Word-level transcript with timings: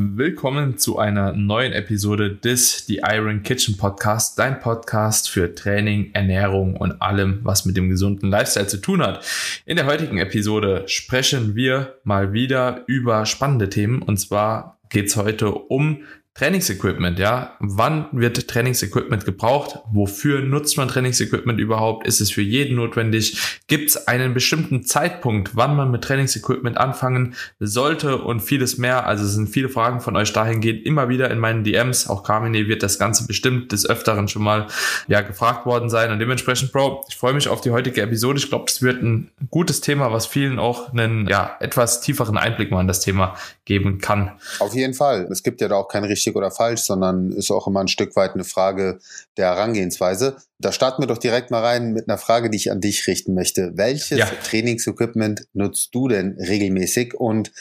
Willkommen 0.00 0.78
zu 0.78 1.00
einer 1.00 1.32
neuen 1.32 1.72
Episode 1.72 2.32
des 2.32 2.86
The 2.86 3.00
Iron 3.02 3.42
Kitchen 3.42 3.76
Podcast, 3.76 4.38
dein 4.38 4.60
Podcast 4.60 5.28
für 5.28 5.56
Training, 5.56 6.10
Ernährung 6.12 6.76
und 6.76 7.02
allem, 7.02 7.40
was 7.42 7.64
mit 7.64 7.76
dem 7.76 7.88
gesunden 7.88 8.30
Lifestyle 8.30 8.68
zu 8.68 8.76
tun 8.76 9.02
hat. 9.02 9.26
In 9.66 9.74
der 9.74 9.86
heutigen 9.86 10.18
Episode 10.18 10.84
sprechen 10.86 11.56
wir 11.56 11.96
mal 12.04 12.32
wieder 12.32 12.84
über 12.86 13.26
spannende 13.26 13.70
Themen 13.70 14.00
und 14.00 14.18
zwar 14.18 14.78
geht 14.88 15.06
es 15.06 15.16
heute 15.16 15.52
um 15.52 16.04
Trainingsequipment, 16.38 17.18
ja. 17.18 17.56
Wann 17.58 18.06
wird 18.12 18.46
Trainingsequipment 18.46 19.24
gebraucht? 19.24 19.80
Wofür 19.90 20.40
nutzt 20.40 20.76
man 20.76 20.86
Trainingsequipment 20.86 21.58
überhaupt? 21.58 22.06
Ist 22.06 22.20
es 22.20 22.30
für 22.30 22.42
jeden 22.42 22.76
notwendig? 22.76 23.58
Gibt 23.66 23.90
es 23.90 24.06
einen 24.06 24.34
bestimmten 24.34 24.84
Zeitpunkt, 24.84 25.56
wann 25.56 25.74
man 25.74 25.90
mit 25.90 26.04
Trainingsequipment 26.04 26.78
anfangen 26.78 27.34
sollte 27.58 28.18
und 28.18 28.38
vieles 28.38 28.78
mehr? 28.78 29.04
Also 29.04 29.24
es 29.24 29.32
sind 29.32 29.48
viele 29.48 29.68
Fragen 29.68 30.00
von 30.00 30.14
euch 30.14 30.32
dahingehend 30.32 30.86
immer 30.86 31.08
wieder 31.08 31.28
in 31.32 31.40
meinen 31.40 31.64
DMs. 31.64 32.08
Auch 32.08 32.22
Carmine 32.22 32.68
wird 32.68 32.84
das 32.84 33.00
Ganze 33.00 33.26
bestimmt 33.26 33.72
des 33.72 33.90
Öfteren 33.90 34.28
schon 34.28 34.44
mal 34.44 34.68
ja, 35.08 35.22
gefragt 35.22 35.66
worden 35.66 35.90
sein. 35.90 36.12
Und 36.12 36.20
dementsprechend, 36.20 36.70
Bro, 36.70 37.04
ich 37.08 37.16
freue 37.16 37.32
mich 37.32 37.48
auf 37.48 37.62
die 37.62 37.72
heutige 37.72 38.00
Episode. 38.02 38.38
Ich 38.38 38.48
glaube, 38.48 38.66
es 38.68 38.80
wird 38.80 39.02
ein 39.02 39.32
gutes 39.50 39.80
Thema, 39.80 40.12
was 40.12 40.26
vielen 40.26 40.60
auch 40.60 40.92
einen 40.92 41.26
ja, 41.26 41.56
etwas 41.58 42.00
tieferen 42.00 42.38
Einblick 42.38 42.70
mal 42.70 42.80
in 42.82 42.86
das 42.86 43.00
Thema 43.00 43.34
geben 43.64 43.98
kann. 43.98 44.38
Auf 44.60 44.74
jeden 44.74 44.94
Fall. 44.94 45.26
Es 45.32 45.42
gibt 45.42 45.60
ja 45.60 45.66
da 45.66 45.74
auch 45.74 45.88
kein 45.88 46.04
richtig 46.04 46.27
richtig 46.28 46.36
oder 46.36 46.50
falsch, 46.50 46.82
sondern 46.82 47.32
ist 47.32 47.50
auch 47.50 47.66
immer 47.66 47.80
ein 47.80 47.88
Stück 47.88 48.14
weit 48.16 48.34
eine 48.34 48.44
Frage 48.44 48.98
der 49.36 49.46
Herangehensweise. 49.46 50.36
Da 50.58 50.72
starten 50.72 51.02
wir 51.02 51.06
doch 51.06 51.18
direkt 51.18 51.50
mal 51.50 51.64
rein 51.64 51.92
mit 51.92 52.08
einer 52.08 52.18
Frage, 52.18 52.50
die 52.50 52.56
ich 52.56 52.70
an 52.70 52.80
dich 52.80 53.06
richten 53.06 53.34
möchte. 53.34 53.72
Welches 53.74 54.18
ja. 54.18 54.26
Trainingsequipment 54.26 55.46
nutzt 55.52 55.94
du 55.94 56.08
denn 56.08 56.36
regelmäßig 56.38 57.14
und 57.14 57.52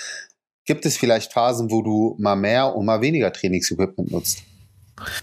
gibt 0.66 0.86
es 0.86 0.98
vielleicht 0.98 1.34
Phasen, 1.34 1.72
wo 1.72 1.82
du 1.82 2.16
mal 2.20 2.36
mehr 2.36 2.76
und 2.76 2.86
mal 2.86 3.02
weniger 3.02 3.32
Trainingsequipment 3.32 4.12
nutzt? 4.12 4.40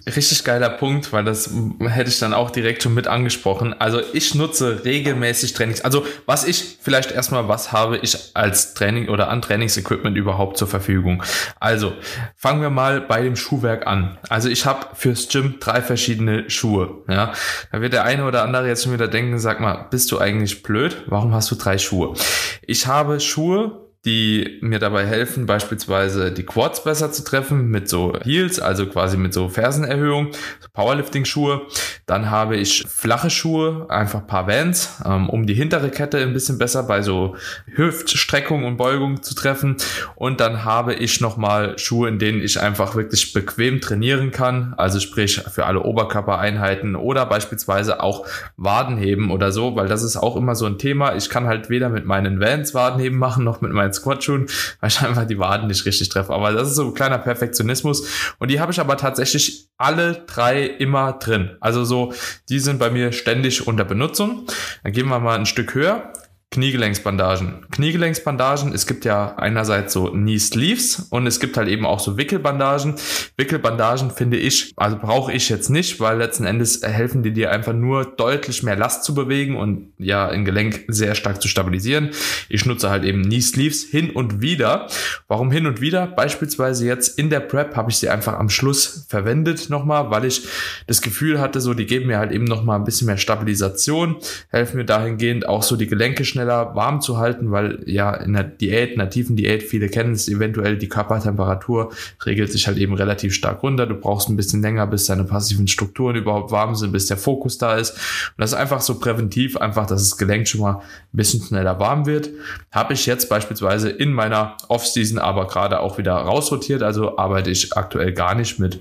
Richtig 0.06 0.45
geiler 0.45 0.70
Punkt, 0.70 1.12
weil 1.12 1.25
das 1.25 1.50
hätte 1.80 2.08
ich 2.08 2.20
dann 2.20 2.33
auch 2.33 2.50
direkt 2.50 2.83
schon 2.83 2.94
mit 2.94 3.08
angesprochen. 3.08 3.75
Also 3.81 4.00
ich 4.12 4.34
nutze 4.36 4.84
regelmäßig 4.84 5.53
Trainings. 5.53 5.81
Also 5.81 6.06
was 6.27 6.44
ich 6.44 6.78
vielleicht 6.81 7.11
erstmal, 7.11 7.48
was 7.48 7.72
habe 7.72 7.98
ich 7.98 8.31
als 8.34 8.75
Training 8.75 9.08
oder 9.08 9.28
an 9.28 9.42
Trainingsequipment 9.42 10.16
überhaupt 10.16 10.58
zur 10.58 10.69
Verfügung? 10.69 11.25
Also 11.58 11.92
fangen 12.36 12.62
wir 12.62 12.70
mal 12.70 13.00
bei 13.00 13.22
dem 13.22 13.34
Schuhwerk 13.34 13.86
an. 13.86 14.16
Also 14.28 14.48
ich 14.48 14.64
habe 14.64 14.86
fürs 14.94 15.28
Gym 15.28 15.56
drei 15.58 15.83
verschiedene 15.83 16.48
Schuhe. 16.50 17.03
Ja, 17.09 17.33
da 17.72 17.81
wird 17.81 17.94
der 17.94 18.05
eine 18.05 18.27
oder 18.27 18.44
andere 18.44 18.69
jetzt 18.69 18.84
schon 18.84 18.92
wieder 18.92 19.09
denken, 19.09 19.41
sag 19.41 19.59
mal, 19.59 19.88
bist 19.91 20.12
du 20.12 20.19
eigentlich 20.19 20.62
blöd? 20.62 21.03
Warum 21.06 21.34
hast 21.34 21.50
du 21.50 21.56
drei 21.56 21.78
Schuhe? 21.78 22.14
Ich 22.62 22.86
habe 22.86 23.19
Schuhe 23.19 23.84
die 24.05 24.58
mir 24.60 24.78
dabei 24.78 25.06
helfen, 25.06 25.47
beispielsweise 25.47 26.30
die 26.30 26.44
Quads 26.44 26.84
besser 26.84 27.10
zu 27.10 27.24
treffen 27.24 27.70
mit 27.70 27.88
so 27.88 28.19
Heels, 28.22 28.60
also 28.60 28.86
quasi 28.86 29.16
mit 29.16 29.33
so 29.33 29.48
Fersenerhöhung, 29.48 30.33
Powerlifting-Schuhe. 30.74 31.66
Dann 32.06 32.30
habe 32.30 32.56
ich 32.56 32.84
flache 32.86 33.30
Schuhe, 33.30 33.86
einfach 33.88 34.27
paar 34.27 34.47
Vans, 34.47 35.00
ähm, 35.05 35.30
um 35.30 35.47
die 35.47 35.55
hintere 35.55 35.91
Kette 35.91 36.19
ein 36.19 36.33
bisschen 36.33 36.58
besser 36.58 36.83
bei 36.83 37.02
so 37.02 37.36
Hüftstreckung 37.74 38.64
und 38.64 38.77
Beugung 38.77 39.22
zu 39.22 39.34
treffen. 39.34 39.77
Und 40.14 40.41
dann 40.41 40.64
habe 40.64 40.94
ich 40.94 41.20
nochmal 41.20 41.78
Schuhe, 41.78 42.08
in 42.08 42.19
denen 42.19 42.42
ich 42.42 42.60
einfach 42.60 42.94
wirklich 42.94 43.32
bequem 43.32 43.80
trainieren 43.80 44.30
kann, 44.30 44.75
also 44.77 45.00
sprich 45.00 45.41
für 45.50 45.66
alle 45.66 45.82
Oberkörpereinheiten 45.82 46.97
oder 46.97 47.27
beispielsweise 47.27 48.02
auch 48.02 48.27
Wadenheben 48.56 49.30
oder 49.30 49.52
so, 49.52 49.77
weil 49.77 49.88
das 49.88 50.02
ist 50.02 50.16
auch 50.16 50.36
immer 50.36 50.55
so 50.55 50.66
ein 50.66 50.78
Thema. 50.78 51.14
Ich 51.14 51.30
kann 51.30 51.47
halt 51.47 51.70
weder 51.70 51.88
mit 51.88 52.05
meinen 52.05 52.41
Vans 52.41 52.75
Wadenheben 52.75 53.19
machen, 53.19 53.44
noch 53.44 53.60
mit 53.60 53.72
meinen 53.72 53.92
Squat-Schuhen, 53.92 54.47
weil 54.80 54.91
ich 54.91 55.00
einfach 55.00 55.27
die 55.27 55.38
Waden 55.38 55.69
nicht 55.69 55.86
richtig 55.86 56.08
treffe. 56.10 56.32
Aber 56.32 56.52
das 56.52 56.69
ist 56.69 56.77
so 56.77 56.84
ein 56.84 56.94
kleiner 56.94 57.19
Perfektionismus. 57.19 58.34
Und 58.38 58.50
die 58.50 58.60
habe 58.60 58.72
ich 58.72 58.80
aber 58.80 58.97
tatsächlich 58.97 59.69
alle 59.77 60.25
drei 60.27 60.64
immer 60.64 61.14
drin. 61.14 61.56
Also 61.61 61.84
so, 61.84 62.12
die 62.48 62.58
sind 62.58 62.78
bei 62.78 62.91
mir 62.91 63.12
ständig 63.12 63.67
unter 63.67 63.84
Benutzung. 63.84 64.47
Dann 64.83 64.92
gehen 64.92 65.09
wir 65.09 65.19
mal 65.19 65.38
ein 65.38 65.47
Stück 65.47 65.75
höher. 65.75 66.12
Kniegelenksbandagen. 66.54 67.66
Kniegelenksbandagen, 67.72 68.72
es 68.72 68.87
gibt 68.87 69.04
ja 69.04 69.34
einerseits 69.38 69.92
so 69.92 70.12
Knee 70.12 70.38
Sleeves 70.38 71.09
und 71.10 71.26
es 71.26 71.41
gibt 71.41 71.56
halt 71.56 71.66
eben 71.66 71.84
auch 71.84 71.98
so 71.98 72.16
Wickelbandagen. 72.16 72.94
Wickelbandagen 73.37 74.12
finde 74.12 74.37
ich, 74.37 74.72
also 74.76 74.97
brauche 74.97 75.32
ich 75.32 75.48
jetzt 75.48 75.69
nicht, 75.69 75.98
weil 75.98 76.16
letzten 76.19 76.44
Endes 76.44 76.81
helfen 76.84 77.25
die 77.25 77.32
dir 77.32 77.50
einfach 77.50 77.72
nur 77.72 78.04
deutlich 78.04 78.62
mehr 78.62 78.76
Last 78.76 79.03
zu 79.03 79.14
bewegen 79.14 79.56
und 79.56 79.88
ja, 79.98 80.28
ein 80.28 80.44
Gelenk 80.44 80.84
sehr 80.87 81.16
stark 81.16 81.43
zu 81.43 81.48
stabilisieren. 81.48 82.10
Ich 82.48 82.64
nutze 82.66 82.88
halt 82.88 83.03
eben 83.03 83.25
Knee 83.25 83.41
Sleeves 83.41 83.82
hin 83.82 84.10
und 84.10 84.41
wieder. 84.41 84.87
Warum 85.26 85.50
hin 85.50 85.66
und 85.66 85.81
wieder? 85.81 86.06
Beispielsweise 86.06 86.87
jetzt 86.87 87.19
in 87.19 87.31
der 87.31 87.41
Prep 87.41 87.75
habe 87.75 87.91
ich 87.91 87.97
sie 87.97 88.10
einfach 88.10 88.38
am 88.38 88.48
Schluss 88.48 89.06
verwendet 89.09 89.70
nochmal, 89.70 90.12
weil 90.12 90.25
ich 90.25 90.47
das 90.87 91.03
Gefühl 91.03 91.41
hatte, 91.41 91.60
so 91.60 91.75
die 91.75 91.87
geben 91.87 92.06
mir 92.06 92.19
halt 92.19 92.31
eben 92.31 92.44
nochmal 92.44 92.78
ein 92.78 92.84
bisschen 92.84 93.09
mehr 93.09 93.16
Stabilisation, 93.16 94.19
helfen 94.50 94.76
mir 94.76 94.84
dahingehend 94.84 95.48
auch 95.48 95.64
so 95.64 95.75
die 95.75 95.88
Gelenke 95.88 96.25
schnell 96.25 96.44
schneller 96.44 96.75
warm 96.75 97.00
zu 97.00 97.19
halten, 97.19 97.50
weil 97.50 97.82
ja 97.87 98.15
in 98.15 98.34
der 98.34 98.44
Diät, 98.44 98.93
in 98.93 98.99
der 98.99 99.10
tiefen 99.10 99.37
Diät, 99.37 99.62
viele 99.62 99.88
kennen 99.88 100.12
es 100.12 100.28
eventuell, 100.28 100.77
die 100.77 100.88
Körpertemperatur 100.88 101.93
regelt 102.25 102.53
sich 102.53 102.66
halt 102.66 102.77
eben 102.77 102.94
relativ 102.94 103.34
stark 103.34 103.62
runter. 103.62 103.87
Du 103.87 103.94
brauchst 103.94 104.28
ein 104.28 104.37
bisschen 104.37 104.62
länger, 104.62 104.87
bis 104.87 105.06
deine 105.06 105.25
passiven 105.25 105.66
Strukturen 105.69 106.16
überhaupt 106.16 106.50
warm 106.50 106.75
sind, 106.75 106.93
bis 106.93 107.06
der 107.06 107.16
Fokus 107.16 107.59
da 107.59 107.77
ist. 107.77 107.93
Und 107.93 108.38
das 108.38 108.53
ist 108.53 108.59
einfach 108.59 108.81
so 108.81 108.99
präventiv, 108.99 109.56
einfach, 109.56 109.87
dass 109.87 110.09
das 110.09 110.19
Gelenk 110.19 110.47
schon 110.47 110.60
mal 110.60 110.75
ein 110.75 110.82
bisschen 111.16 111.43
schneller 111.43 111.78
warm 111.78 112.06
wird. 112.06 112.31
Habe 112.71 112.93
ich 112.93 113.06
jetzt 113.06 113.28
beispielsweise 113.28 113.91
in 113.91 114.12
meiner 114.12 114.56
Off-Season 114.69 115.19
aber 115.19 115.47
gerade 115.47 115.81
auch 115.81 115.99
wieder 115.99 116.15
rausrotiert, 116.15 116.82
also 116.82 117.16
arbeite 117.16 117.50
ich 117.50 117.76
aktuell 117.76 118.12
gar 118.12 118.34
nicht 118.34 118.59
mit. 118.59 118.81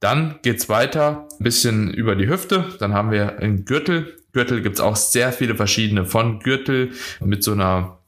Dann 0.00 0.36
geht's 0.42 0.68
weiter, 0.68 1.28
ein 1.38 1.44
bisschen 1.44 1.94
über 1.94 2.16
die 2.16 2.28
Hüfte. 2.28 2.64
Dann 2.80 2.92
haben 2.92 3.12
wir 3.12 3.38
einen 3.38 3.64
Gürtel. 3.64 4.16
Gürtel 4.32 4.62
gibt's 4.62 4.80
auch 4.80 4.96
sehr 4.96 5.32
viele 5.32 5.54
verschiedene. 5.54 6.04
Von 6.04 6.40
Gürtel 6.40 6.92
mit 7.20 7.42
so 7.42 7.52
einer 7.52 8.01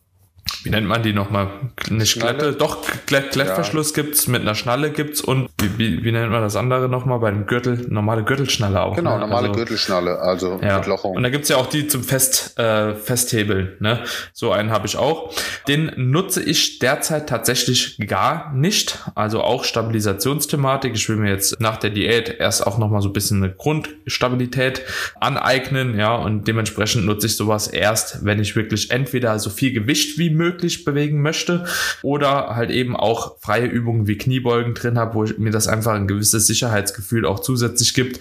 wie 0.63 0.71
nennt 0.71 0.87
man 0.87 1.03
die 1.03 1.13
nochmal? 1.13 1.49
Eine 1.91 2.05
Klette, 2.05 2.53
doch, 2.53 2.79
Klettverschluss 3.07 3.95
ja. 3.95 4.03
gibt's, 4.03 4.27
mit 4.27 4.43
einer 4.43 4.55
Schnalle 4.55 4.91
gibt's 4.91 5.21
und 5.21 5.49
wie, 5.61 5.79
wie, 5.79 6.05
wie 6.05 6.13
nennt 6.13 6.31
man 6.31 6.43
das 6.43 6.57
andere 6.57 6.89
nochmal? 6.89 7.19
Bei 7.19 7.31
dem 7.31 7.47
Gürtel, 7.47 7.87
normale 7.89 8.25
Gürtelschnalle 8.25 8.83
auch. 8.83 8.97
Genau, 8.97 9.15
ne? 9.15 9.21
normale 9.21 9.49
also, 9.49 9.59
Gürtelschnalle, 9.59 10.19
also 10.19 10.61
ja. 10.63 10.79
mit 10.79 10.87
Lochung. 10.87 11.17
Und 11.17 11.23
da 11.23 11.31
gibt's 11.31 11.49
ja 11.49 11.57
auch 11.57 11.67
die 11.67 11.87
zum 11.87 12.03
Fest, 12.03 12.59
äh, 12.59 12.95
Festhebeln, 12.95 13.77
ne? 13.81 14.01
So 14.33 14.53
einen 14.53 14.71
habe 14.71 14.87
ich 14.87 14.97
auch. 14.97 15.33
Den 15.69 15.93
nutze 15.97 16.43
ich 16.43 16.79
derzeit 16.79 17.29
tatsächlich 17.29 17.99
gar 18.07 18.53
nicht. 18.55 18.99
Also 19.15 19.43
auch 19.43 19.65
Stabilisationsthematik. 19.65 20.95
Ich 20.95 21.09
will 21.09 21.17
mir 21.17 21.31
jetzt 21.31 21.61
nach 21.61 21.77
der 21.77 21.91
Diät 21.91 22.37
erst 22.39 22.67
auch 22.67 22.79
nochmal 22.79 23.03
so 23.03 23.09
ein 23.09 23.13
bisschen 23.13 23.43
eine 23.43 23.53
Grundstabilität 23.53 24.83
aneignen, 25.21 25.99
ja, 25.99 26.15
und 26.15 26.47
dementsprechend 26.49 27.07
nutze 27.07 27.27
ich 27.27 27.37
sowas 27.37 27.69
erst, 27.69 28.25
wenn 28.25 28.41
ich 28.41 28.57
wirklich 28.57 28.91
entweder 28.91 29.39
so 29.39 29.51
viel 29.51 29.73
Gewicht 29.73 30.19
wie 30.19 30.34
möglich 30.35 30.85
bewegen 30.85 31.23
möchte 31.23 31.65
oder 32.03 32.55
halt 32.57 32.71
eben 32.71 32.97
auch 32.97 33.39
freie 33.41 33.67
Übungen 33.67 34.07
wie 34.07 34.19
Kniebeugen 34.19 34.75
drin 34.75 34.99
habe, 34.99 35.15
wo 35.15 35.25
mir 35.41 35.51
das 35.51 35.69
einfach 35.69 35.93
ein 35.93 36.09
gewisses 36.09 36.47
Sicherheitsgefühl 36.47 37.25
auch 37.25 37.41
zusätzlich 37.41 37.95
gibt. 37.95 38.21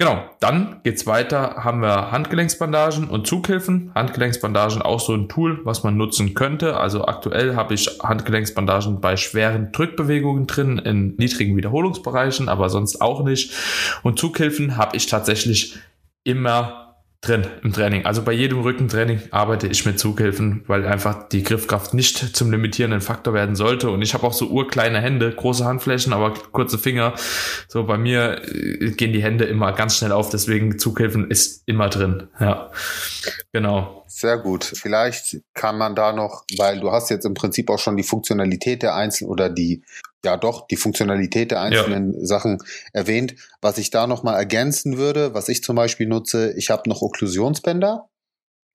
Genau, 0.00 0.30
dann 0.38 0.80
geht's 0.84 1.08
weiter, 1.08 1.56
haben 1.64 1.82
wir 1.82 2.12
Handgelenksbandagen 2.12 3.10
und 3.10 3.26
Zughilfen. 3.26 3.90
Handgelenksbandagen 3.96 4.80
auch 4.80 5.00
so 5.00 5.12
ein 5.12 5.28
Tool, 5.28 5.58
was 5.64 5.82
man 5.82 5.96
nutzen 5.96 6.34
könnte. 6.34 6.76
Also 6.76 7.06
aktuell 7.06 7.56
habe 7.56 7.74
ich 7.74 7.98
Handgelenksbandagen 8.00 9.00
bei 9.00 9.16
schweren 9.16 9.72
Drückbewegungen 9.72 10.46
drin 10.46 10.78
in 10.78 11.16
niedrigen 11.16 11.56
Wiederholungsbereichen, 11.56 12.48
aber 12.48 12.68
sonst 12.68 13.02
auch 13.02 13.24
nicht. 13.24 13.52
Und 14.04 14.20
Zughilfen 14.20 14.76
habe 14.76 14.96
ich 14.96 15.06
tatsächlich 15.06 15.76
immer 16.22 16.87
drin 17.20 17.46
im 17.64 17.72
Training. 17.72 18.06
Also 18.06 18.22
bei 18.22 18.32
jedem 18.32 18.60
Rückentraining 18.60 19.20
arbeite 19.32 19.66
ich 19.66 19.84
mit 19.84 19.98
Zughilfen, 19.98 20.62
weil 20.68 20.86
einfach 20.86 21.28
die 21.28 21.42
Griffkraft 21.42 21.92
nicht 21.92 22.36
zum 22.36 22.52
limitierenden 22.52 23.00
Faktor 23.00 23.34
werden 23.34 23.56
sollte. 23.56 23.90
Und 23.90 24.02
ich 24.02 24.14
habe 24.14 24.24
auch 24.24 24.32
so 24.32 24.46
urkleine 24.46 25.00
Hände, 25.00 25.32
große 25.32 25.64
Handflächen, 25.64 26.12
aber 26.12 26.34
kurze 26.52 26.78
Finger. 26.78 27.14
So 27.66 27.84
bei 27.84 27.98
mir 27.98 28.42
äh, 28.44 28.92
gehen 28.92 29.12
die 29.12 29.22
Hände 29.22 29.46
immer 29.46 29.72
ganz 29.72 29.96
schnell 29.96 30.12
auf, 30.12 30.30
deswegen 30.30 30.78
Zughilfen 30.78 31.28
ist 31.28 31.64
immer 31.66 31.88
drin. 31.88 32.28
Ja, 32.38 32.70
genau. 33.52 34.04
Sehr 34.06 34.38
gut. 34.38 34.64
Vielleicht 34.64 35.38
kann 35.54 35.76
man 35.76 35.94
da 35.94 36.12
noch, 36.12 36.44
weil 36.56 36.80
du 36.80 36.92
hast 36.92 37.10
jetzt 37.10 37.26
im 37.26 37.34
Prinzip 37.34 37.68
auch 37.68 37.78
schon 37.78 37.96
die 37.96 38.02
Funktionalität 38.02 38.82
der 38.82 38.94
einzelnen 38.94 39.30
oder 39.30 39.50
die 39.50 39.82
ja 40.24 40.36
doch 40.36 40.66
die 40.66 40.76
Funktionalität 40.76 41.50
der 41.50 41.60
einzelnen 41.60 42.14
ja. 42.14 42.26
Sachen 42.26 42.58
erwähnt. 42.92 43.34
Was 43.60 43.78
ich 43.78 43.90
da 43.90 44.06
nochmal 44.06 44.36
ergänzen 44.36 44.98
würde, 44.98 45.34
was 45.34 45.48
ich 45.48 45.62
zum 45.62 45.76
Beispiel 45.76 46.06
nutze, 46.06 46.52
ich 46.56 46.70
habe 46.70 46.88
noch 46.88 47.02
Okklusionsbänder. 47.02 48.08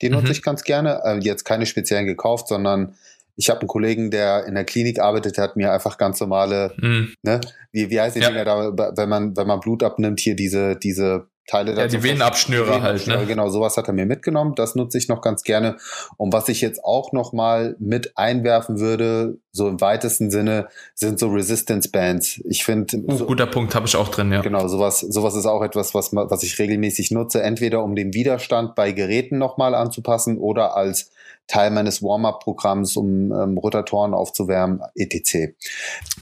Die 0.02 0.10
nutze 0.10 0.26
mhm. 0.26 0.32
ich 0.32 0.42
ganz 0.42 0.64
gerne. 0.64 1.02
Äh, 1.04 1.20
jetzt 1.20 1.44
keine 1.46 1.66
speziellen 1.66 2.06
gekauft, 2.06 2.48
sondern 2.48 2.96
ich 3.36 3.50
habe 3.50 3.62
einen 3.62 3.68
Kollegen, 3.68 4.12
der 4.12 4.46
in 4.46 4.54
der 4.56 4.64
Klinik 4.64 5.00
arbeitet, 5.00 5.38
der 5.38 5.44
hat 5.46 5.56
mir 5.56 5.72
einfach 5.72 5.98
ganz 5.98 6.20
normale, 6.20 6.74
mhm. 6.78 7.14
ne, 7.24 7.42
wie, 7.72 7.90
wie 7.90 8.00
heißt 8.00 8.16
die 8.16 8.20
ja. 8.20 8.30
Dinger 8.30 8.46
da, 8.46 8.94
wenn 8.96 9.10
man, 9.10 9.36
wenn 9.36 9.48
man 9.48 9.60
Blut 9.60 9.84
abnimmt, 9.84 10.20
hier 10.20 10.36
diese, 10.36 10.76
diese 10.76 11.28
Teile. 11.48 11.76
Ja, 11.76 11.88
die 11.88 12.02
Venenabschnürer 12.02 12.82
halt. 12.82 13.06
Ne? 13.08 13.26
Genau, 13.28 13.50
sowas 13.50 13.76
hat 13.76 13.88
er 13.88 13.94
mir 13.94 14.06
mitgenommen. 14.06 14.56
Das 14.56 14.76
nutze 14.76 14.98
ich 14.98 15.10
noch 15.10 15.22
ganz 15.22 15.44
gerne. 15.44 15.78
Und 16.18 16.32
was 16.32 16.48
ich 16.48 16.62
jetzt 16.62 16.84
auch 16.84 17.12
noch 17.12 17.34
mal 17.34 17.76
mit 17.80 18.18
einwerfen 18.18 18.80
würde, 18.80 19.38
so 19.52 19.68
im 19.68 19.82
weitesten 19.82 20.32
Sinne, 20.32 20.68
sind 20.96 21.20
so 21.20 21.30
Resistance 21.30 21.90
Bands. 21.90 22.42
Ich 22.46 22.64
finde, 22.64 22.98
uh, 22.98 23.18
so, 23.18 23.26
guter 23.26 23.46
Punkt 23.46 23.76
habe 23.76 23.88
ich 23.88 23.96
auch 23.96 24.08
drin. 24.08 24.32
Ja. 24.32 24.42
Genau, 24.42 24.68
sowas, 24.68 25.02
sowas 25.02 25.36
ist 25.36 25.46
auch 25.46 25.62
etwas, 25.62 25.94
was 25.94 26.14
was 26.14 26.44
ich 26.44 26.58
regelmäßig 26.60 27.12
nutze, 27.12 27.42
entweder 27.44 27.84
um 27.84 27.96
den 27.96 28.14
Widerstand 28.14 28.76
bei 28.76 28.92
Geräten 28.92 29.38
noch 29.38 29.58
mal 29.58 29.76
anzupassen 29.76 30.38
oder 30.38 30.76
als 30.78 31.12
Teil 31.48 31.72
meines 31.72 32.02
Warm-up-Programms, 32.02 32.96
um 32.96 33.32
ähm, 33.32 33.58
Rotatoren 33.58 34.14
aufzuwärmen, 34.14 34.82
etc. 34.96 35.54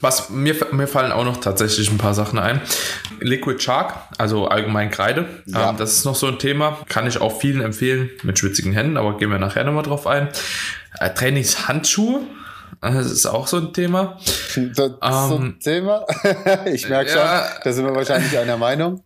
Was 0.00 0.30
mir, 0.30 0.54
mir 0.72 0.88
fallen 0.88 1.12
auch 1.12 1.24
noch 1.24 1.36
tatsächlich 1.36 1.90
ein 1.92 1.98
paar 1.98 2.14
Sachen 2.14 2.38
ein. 2.38 2.60
Liquid 3.20 3.60
Shark, 3.62 3.94
also 4.18 4.46
allgemein 4.46 4.90
Kreide, 5.12 5.28
ja. 5.46 5.70
ähm, 5.70 5.76
das 5.76 5.92
ist 5.92 6.04
noch 6.04 6.14
so 6.14 6.26
ein 6.26 6.38
Thema. 6.38 6.78
Kann 6.88 7.06
ich 7.06 7.20
auch 7.20 7.40
vielen 7.40 7.60
empfehlen 7.60 8.10
mit 8.22 8.38
schwitzigen 8.38 8.72
Händen, 8.72 8.96
aber 8.96 9.16
gehen 9.16 9.30
wir 9.30 9.38
nachher 9.38 9.64
nochmal 9.64 9.82
drauf 9.82 10.06
ein. 10.06 10.28
Äh, 10.98 11.10
Trainingshandschuhe, 11.10 12.22
das 12.80 13.10
ist 13.10 13.26
auch 13.26 13.46
so 13.46 13.58
ein 13.58 13.72
Thema. 13.72 14.18
Das 14.18 14.56
ist 14.56 14.76
so 14.76 14.98
ein 15.00 15.42
ähm, 15.42 15.58
Thema. 15.60 16.06
ich 16.66 16.88
merke 16.88 17.10
schon, 17.10 17.20
ja, 17.20 17.46
da 17.62 17.72
sind 17.72 17.84
wir 17.84 17.94
wahrscheinlich 17.94 18.36
einer 18.38 18.56
Meinung. 18.56 19.04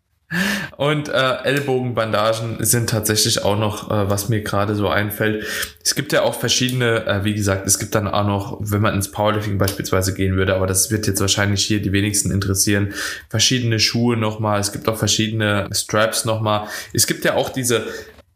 Und 0.76 1.08
äh, 1.08 1.12
Ellbogenbandagen 1.44 2.58
sind 2.60 2.90
tatsächlich 2.90 3.42
auch 3.42 3.58
noch, 3.58 3.90
äh, 3.90 4.10
was 4.10 4.28
mir 4.28 4.42
gerade 4.42 4.74
so 4.74 4.88
einfällt. 4.88 5.44
Es 5.82 5.94
gibt 5.94 6.12
ja 6.12 6.22
auch 6.22 6.34
verschiedene, 6.34 7.06
äh, 7.06 7.24
wie 7.24 7.34
gesagt, 7.34 7.66
es 7.66 7.78
gibt 7.78 7.94
dann 7.94 8.06
auch 8.06 8.26
noch, 8.26 8.58
wenn 8.60 8.82
man 8.82 8.94
ins 8.94 9.10
Powerlifting 9.10 9.56
beispielsweise 9.56 10.12
gehen 10.12 10.36
würde, 10.36 10.54
aber 10.54 10.66
das 10.66 10.90
wird 10.90 11.06
jetzt 11.06 11.20
wahrscheinlich 11.20 11.64
hier 11.64 11.80
die 11.80 11.92
wenigsten 11.92 12.30
interessieren, 12.30 12.92
verschiedene 13.30 13.80
Schuhe 13.80 14.16
nochmal, 14.18 14.60
es 14.60 14.72
gibt 14.72 14.88
auch 14.88 14.98
verschiedene 14.98 15.68
Straps 15.72 16.26
nochmal. 16.26 16.66
Es 16.92 17.06
gibt 17.06 17.24
ja 17.24 17.34
auch 17.34 17.48
diese, 17.48 17.86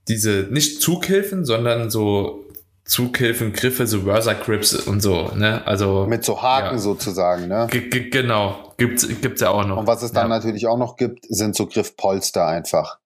diese 0.09 0.47
nicht 0.51 0.81
Zughilfen, 0.81 1.45
sondern 1.45 1.91
so 1.91 2.47
Zughilfen, 2.91 3.53
Griffe, 3.53 3.87
so 3.87 4.01
Versa 4.01 4.33
Grips 4.33 4.75
und 4.75 5.01
so, 5.01 5.31
ne? 5.37 5.65
Also. 5.65 6.07
Mit 6.09 6.25
so 6.25 6.43
Haken 6.43 6.75
ja. 6.75 6.79
sozusagen, 6.79 7.47
ne? 7.47 7.69
G 7.71 8.11
genau. 8.11 8.75
Gibt's, 8.79 9.07
gibt's 9.21 9.41
ja 9.41 9.51
auch 9.51 9.65
noch. 9.65 9.77
Und 9.77 9.87
was 9.87 10.03
es 10.03 10.11
dann 10.11 10.29
ja. 10.29 10.37
natürlich 10.37 10.67
auch 10.67 10.77
noch 10.77 10.97
gibt, 10.97 11.25
sind 11.29 11.55
so 11.55 11.67
Griffpolster 11.67 12.49
einfach. 12.49 12.99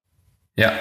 Ja, 0.56 0.72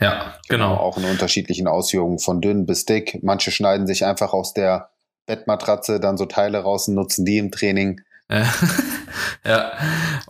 ja, 0.00 0.34
genau. 0.48 0.74
genau. 0.74 0.76
Auch 0.76 0.96
in 0.96 1.04
unterschiedlichen 1.06 1.66
Ausführungen, 1.66 2.20
von 2.20 2.40
dünn 2.40 2.64
bis 2.64 2.84
dick. 2.84 3.18
Manche 3.24 3.50
schneiden 3.50 3.88
sich 3.88 4.04
einfach 4.04 4.32
aus 4.32 4.54
der 4.54 4.90
Bettmatratze 5.26 5.98
dann 5.98 6.16
so 6.16 6.26
Teile 6.26 6.58
raus 6.58 6.86
und 6.86 6.94
nutzen 6.94 7.24
die 7.24 7.38
im 7.38 7.50
Training. 7.50 8.00
ja. 9.44 9.72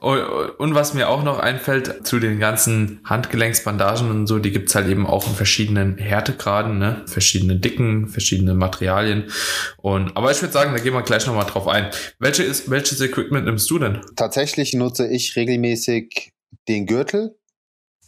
Und 0.01 0.75
was 0.75 0.95
mir 0.95 1.09
auch 1.09 1.23
noch 1.23 1.39
einfällt 1.39 2.07
zu 2.07 2.19
den 2.19 2.39
ganzen 2.39 3.01
Handgelenksbandagen 3.05 4.11
und 4.11 4.27
so, 4.27 4.39
die 4.39 4.51
gibt's 4.51 4.75
halt 4.75 4.89
eben 4.89 5.07
auch 5.07 5.27
in 5.27 5.35
verschiedenen 5.35 5.99
Härtegraden, 5.99 6.79
ne? 6.79 7.03
verschiedene 7.07 7.57
Dicken, 7.57 8.09
verschiedene 8.09 8.55
Materialien. 8.55 9.31
Und 9.77 10.17
aber 10.17 10.31
ich 10.31 10.41
würde 10.43 10.53
sagen, 10.53 10.73
da 10.73 10.83
gehen 10.83 10.95
wir 10.95 11.03
gleich 11.03 11.27
nochmal 11.27 11.47
drauf 11.47 11.69
ein. 11.69 11.91
Welche 12.19 12.43
ist, 12.43 12.71
welches 12.71 13.01
Equipment 13.01 13.47
nimmst 13.47 13.71
du 13.71 13.79
denn? 13.79 14.01
Tatsächlich 14.17 14.75
nutze 14.75 15.09
ich 15.09 15.37
regelmäßig 15.37 16.33
den 16.69 16.87
Gürtel 16.87 17.37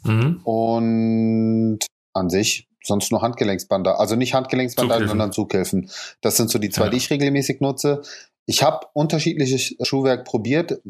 mhm. 0.05 0.41
und 0.45 1.79
an 2.13 2.31
sich 2.31 2.69
sonst 2.85 3.11
nur 3.11 3.23
Handgelenksbandagen. 3.23 3.99
Also 3.99 4.15
nicht 4.15 4.35
Handgelenksbandagen, 4.35 5.09
sondern 5.09 5.33
Zughilfen. 5.33 5.91
Das 6.21 6.37
sind 6.37 6.51
so 6.51 6.59
die 6.59 6.71
zwei, 6.71 6.85
ja. 6.85 6.91
die 6.91 6.99
ich 6.99 7.11
regelmäßig 7.11 7.61
nutze. 7.61 8.03
Ich 8.47 8.63
habe 8.63 8.87
unterschiedliches 8.93 9.75
Schuhwerk 9.83 10.25
probiert, 10.25 10.81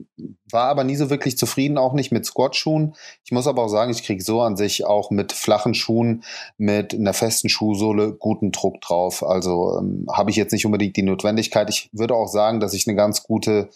war 0.50 0.68
aber 0.68 0.82
nie 0.82 0.96
so 0.96 1.08
wirklich 1.08 1.38
zufrieden, 1.38 1.78
auch 1.78 1.92
nicht 1.92 2.10
mit 2.10 2.26
Squat-Schuhen. 2.26 2.94
Ich 3.24 3.30
muss 3.30 3.46
aber 3.46 3.62
auch 3.64 3.68
sagen, 3.68 3.92
ich 3.92 4.02
kriege 4.02 4.22
so 4.22 4.40
an 4.40 4.56
sich 4.56 4.84
auch 4.84 5.10
mit 5.10 5.32
flachen 5.32 5.74
Schuhen, 5.74 6.24
mit 6.58 6.94
einer 6.94 7.12
festen 7.12 7.48
Schuhsohle 7.48 8.12
guten 8.12 8.50
Druck 8.50 8.80
drauf. 8.80 9.22
Also 9.22 9.78
ähm, 9.78 10.06
habe 10.12 10.30
ich 10.30 10.36
jetzt 10.36 10.52
nicht 10.52 10.66
unbedingt 10.66 10.96
die 10.96 11.02
Notwendigkeit. 11.02 11.70
Ich 11.70 11.90
würde 11.92 12.14
auch 12.14 12.28
sagen, 12.28 12.58
dass 12.58 12.74
ich 12.74 12.88
eine 12.88 12.96
ganz 12.96 13.22
gute 13.22 13.68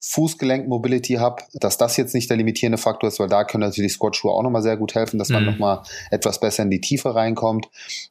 Fußgelenkmobility 0.00 1.14
habe, 1.14 1.42
dass 1.54 1.78
das 1.78 1.96
jetzt 1.96 2.14
nicht 2.14 2.30
der 2.30 2.36
limitierende 2.36 2.78
Faktor 2.78 3.08
ist, 3.08 3.18
weil 3.18 3.28
da 3.28 3.44
können 3.44 3.64
natürlich 3.64 3.92
Squat-Schuhe 3.92 4.30
auch 4.30 4.42
nochmal 4.42 4.62
sehr 4.62 4.76
gut 4.76 4.94
helfen, 4.94 5.18
dass 5.18 5.30
man 5.30 5.44
mhm. 5.44 5.50
nochmal 5.50 5.82
etwas 6.10 6.38
besser 6.38 6.62
in 6.62 6.70
die 6.70 6.80
Tiefe 6.80 7.14
reinkommt. 7.14 7.68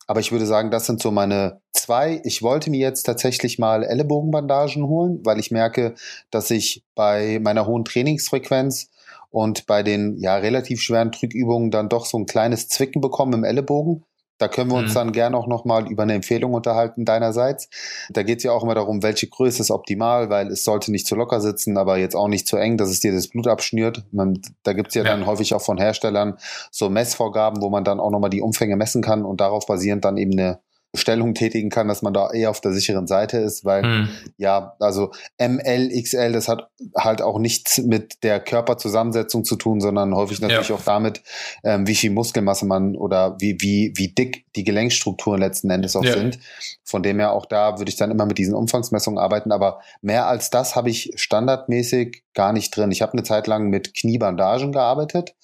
Aber 0.07 0.19
ich 0.19 0.31
würde 0.31 0.45
sagen, 0.45 0.71
das 0.71 0.85
sind 0.87 1.01
so 1.01 1.11
meine 1.11 1.61
zwei. 1.71 2.21
Ich 2.23 2.41
wollte 2.41 2.69
mir 2.69 2.79
jetzt 2.79 3.03
tatsächlich 3.03 3.59
mal 3.59 3.83
Ellenbogenbandagen 3.83 4.87
holen, 4.87 5.19
weil 5.23 5.39
ich 5.39 5.51
merke, 5.51 5.93
dass 6.31 6.49
ich 6.51 6.83
bei 6.95 7.39
meiner 7.41 7.67
hohen 7.67 7.85
Trainingsfrequenz 7.85 8.89
und 9.29 9.67
bei 9.67 9.83
den 9.83 10.17
ja 10.17 10.37
relativ 10.37 10.81
schweren 10.81 11.11
Drückübungen 11.11 11.69
dann 11.69 11.89
doch 11.89 12.05
so 12.05 12.17
ein 12.17 12.25
kleines 12.25 12.69
Zwicken 12.69 13.01
bekomme 13.01 13.35
im 13.35 13.43
Ellenbogen. 13.43 14.03
Da 14.37 14.47
können 14.47 14.69
wir 14.71 14.77
uns 14.77 14.91
mhm. 14.91 14.95
dann 14.95 15.11
gerne 15.13 15.37
auch 15.37 15.47
nochmal 15.47 15.89
über 15.89 16.03
eine 16.03 16.13
Empfehlung 16.13 16.53
unterhalten 16.53 17.05
deinerseits. 17.05 17.69
Da 18.09 18.23
geht 18.23 18.39
es 18.39 18.43
ja 18.43 18.51
auch 18.51 18.63
immer 18.63 18.75
darum, 18.75 19.01
welche 19.01 19.27
Größe 19.27 19.61
ist 19.61 19.71
optimal, 19.71 20.29
weil 20.29 20.47
es 20.47 20.63
sollte 20.63 20.91
nicht 20.91 21.07
zu 21.07 21.15
locker 21.15 21.39
sitzen, 21.39 21.77
aber 21.77 21.97
jetzt 21.97 22.15
auch 22.15 22.27
nicht 22.27 22.47
zu 22.47 22.57
eng, 22.57 22.77
dass 22.77 22.89
es 22.89 22.99
dir 22.99 23.13
das 23.13 23.27
Blut 23.27 23.47
abschnürt. 23.47 24.03
Man, 24.11 24.41
da 24.63 24.73
gibt 24.73 24.89
es 24.89 24.95
ja, 24.95 25.03
ja, 25.03 25.11
dann 25.11 25.25
häufig 25.25 25.53
auch 25.53 25.61
von 25.61 25.77
Herstellern 25.77 26.37
so 26.71 26.89
Messvorgaben, 26.89 27.61
wo 27.61 27.69
man 27.69 27.83
dann 27.83 27.99
auch 27.99 28.11
nochmal 28.11 28.29
die 28.29 28.41
Umfänge 28.41 28.75
messen 28.75 29.01
kann 29.01 29.23
und 29.23 29.39
darauf 29.39 29.65
basierend 29.65 30.03
dann 30.03 30.17
eben 30.17 30.31
eine 30.33 30.59
Stellung 30.95 31.33
tätigen 31.33 31.69
kann, 31.69 31.87
dass 31.87 32.01
man 32.01 32.13
da 32.13 32.31
eher 32.31 32.49
auf 32.49 32.61
der 32.61 32.73
sicheren 32.73 33.07
Seite 33.07 33.37
ist, 33.37 33.65
weil 33.65 33.83
hm. 33.83 34.09
ja, 34.37 34.75
also 34.79 35.11
ML, 35.39 35.89
XL, 36.01 36.31
das 36.31 36.47
hat 36.47 36.69
halt 36.97 37.21
auch 37.21 37.39
nichts 37.39 37.77
mit 37.79 38.23
der 38.23 38.39
Körperzusammensetzung 38.39 39.43
zu 39.43 39.55
tun, 39.55 39.79
sondern 39.79 40.15
häufig 40.15 40.41
natürlich 40.41 40.69
ja. 40.69 40.75
auch 40.75 40.83
damit, 40.83 41.21
ähm, 41.63 41.87
wie 41.87 41.95
viel 41.95 42.11
Muskelmasse 42.11 42.65
man 42.65 42.95
oder 42.95 43.35
wie, 43.39 43.57
wie, 43.59 43.93
wie 43.95 44.09
dick 44.09 44.45
die 44.55 44.63
Gelenkstrukturen 44.63 45.39
letzten 45.39 45.69
Endes 45.69 45.95
auch 45.95 46.03
ja. 46.03 46.13
sind. 46.13 46.39
Von 46.83 47.03
dem 47.03 47.19
her 47.19 47.31
auch 47.33 47.45
da 47.45 47.77
würde 47.79 47.89
ich 47.89 47.97
dann 47.97 48.11
immer 48.11 48.25
mit 48.25 48.37
diesen 48.37 48.53
Umfangsmessungen 48.53 49.19
arbeiten, 49.19 49.51
aber 49.51 49.81
mehr 50.01 50.27
als 50.27 50.49
das 50.49 50.75
habe 50.75 50.89
ich 50.89 51.11
standardmäßig 51.15 52.23
gar 52.33 52.53
nicht 52.53 52.75
drin. 52.75 52.91
Ich 52.91 53.01
habe 53.01 53.13
eine 53.13 53.23
Zeit 53.23 53.47
lang 53.47 53.69
mit 53.69 53.93
Kniebandagen 53.95 54.71
gearbeitet, 54.71 55.35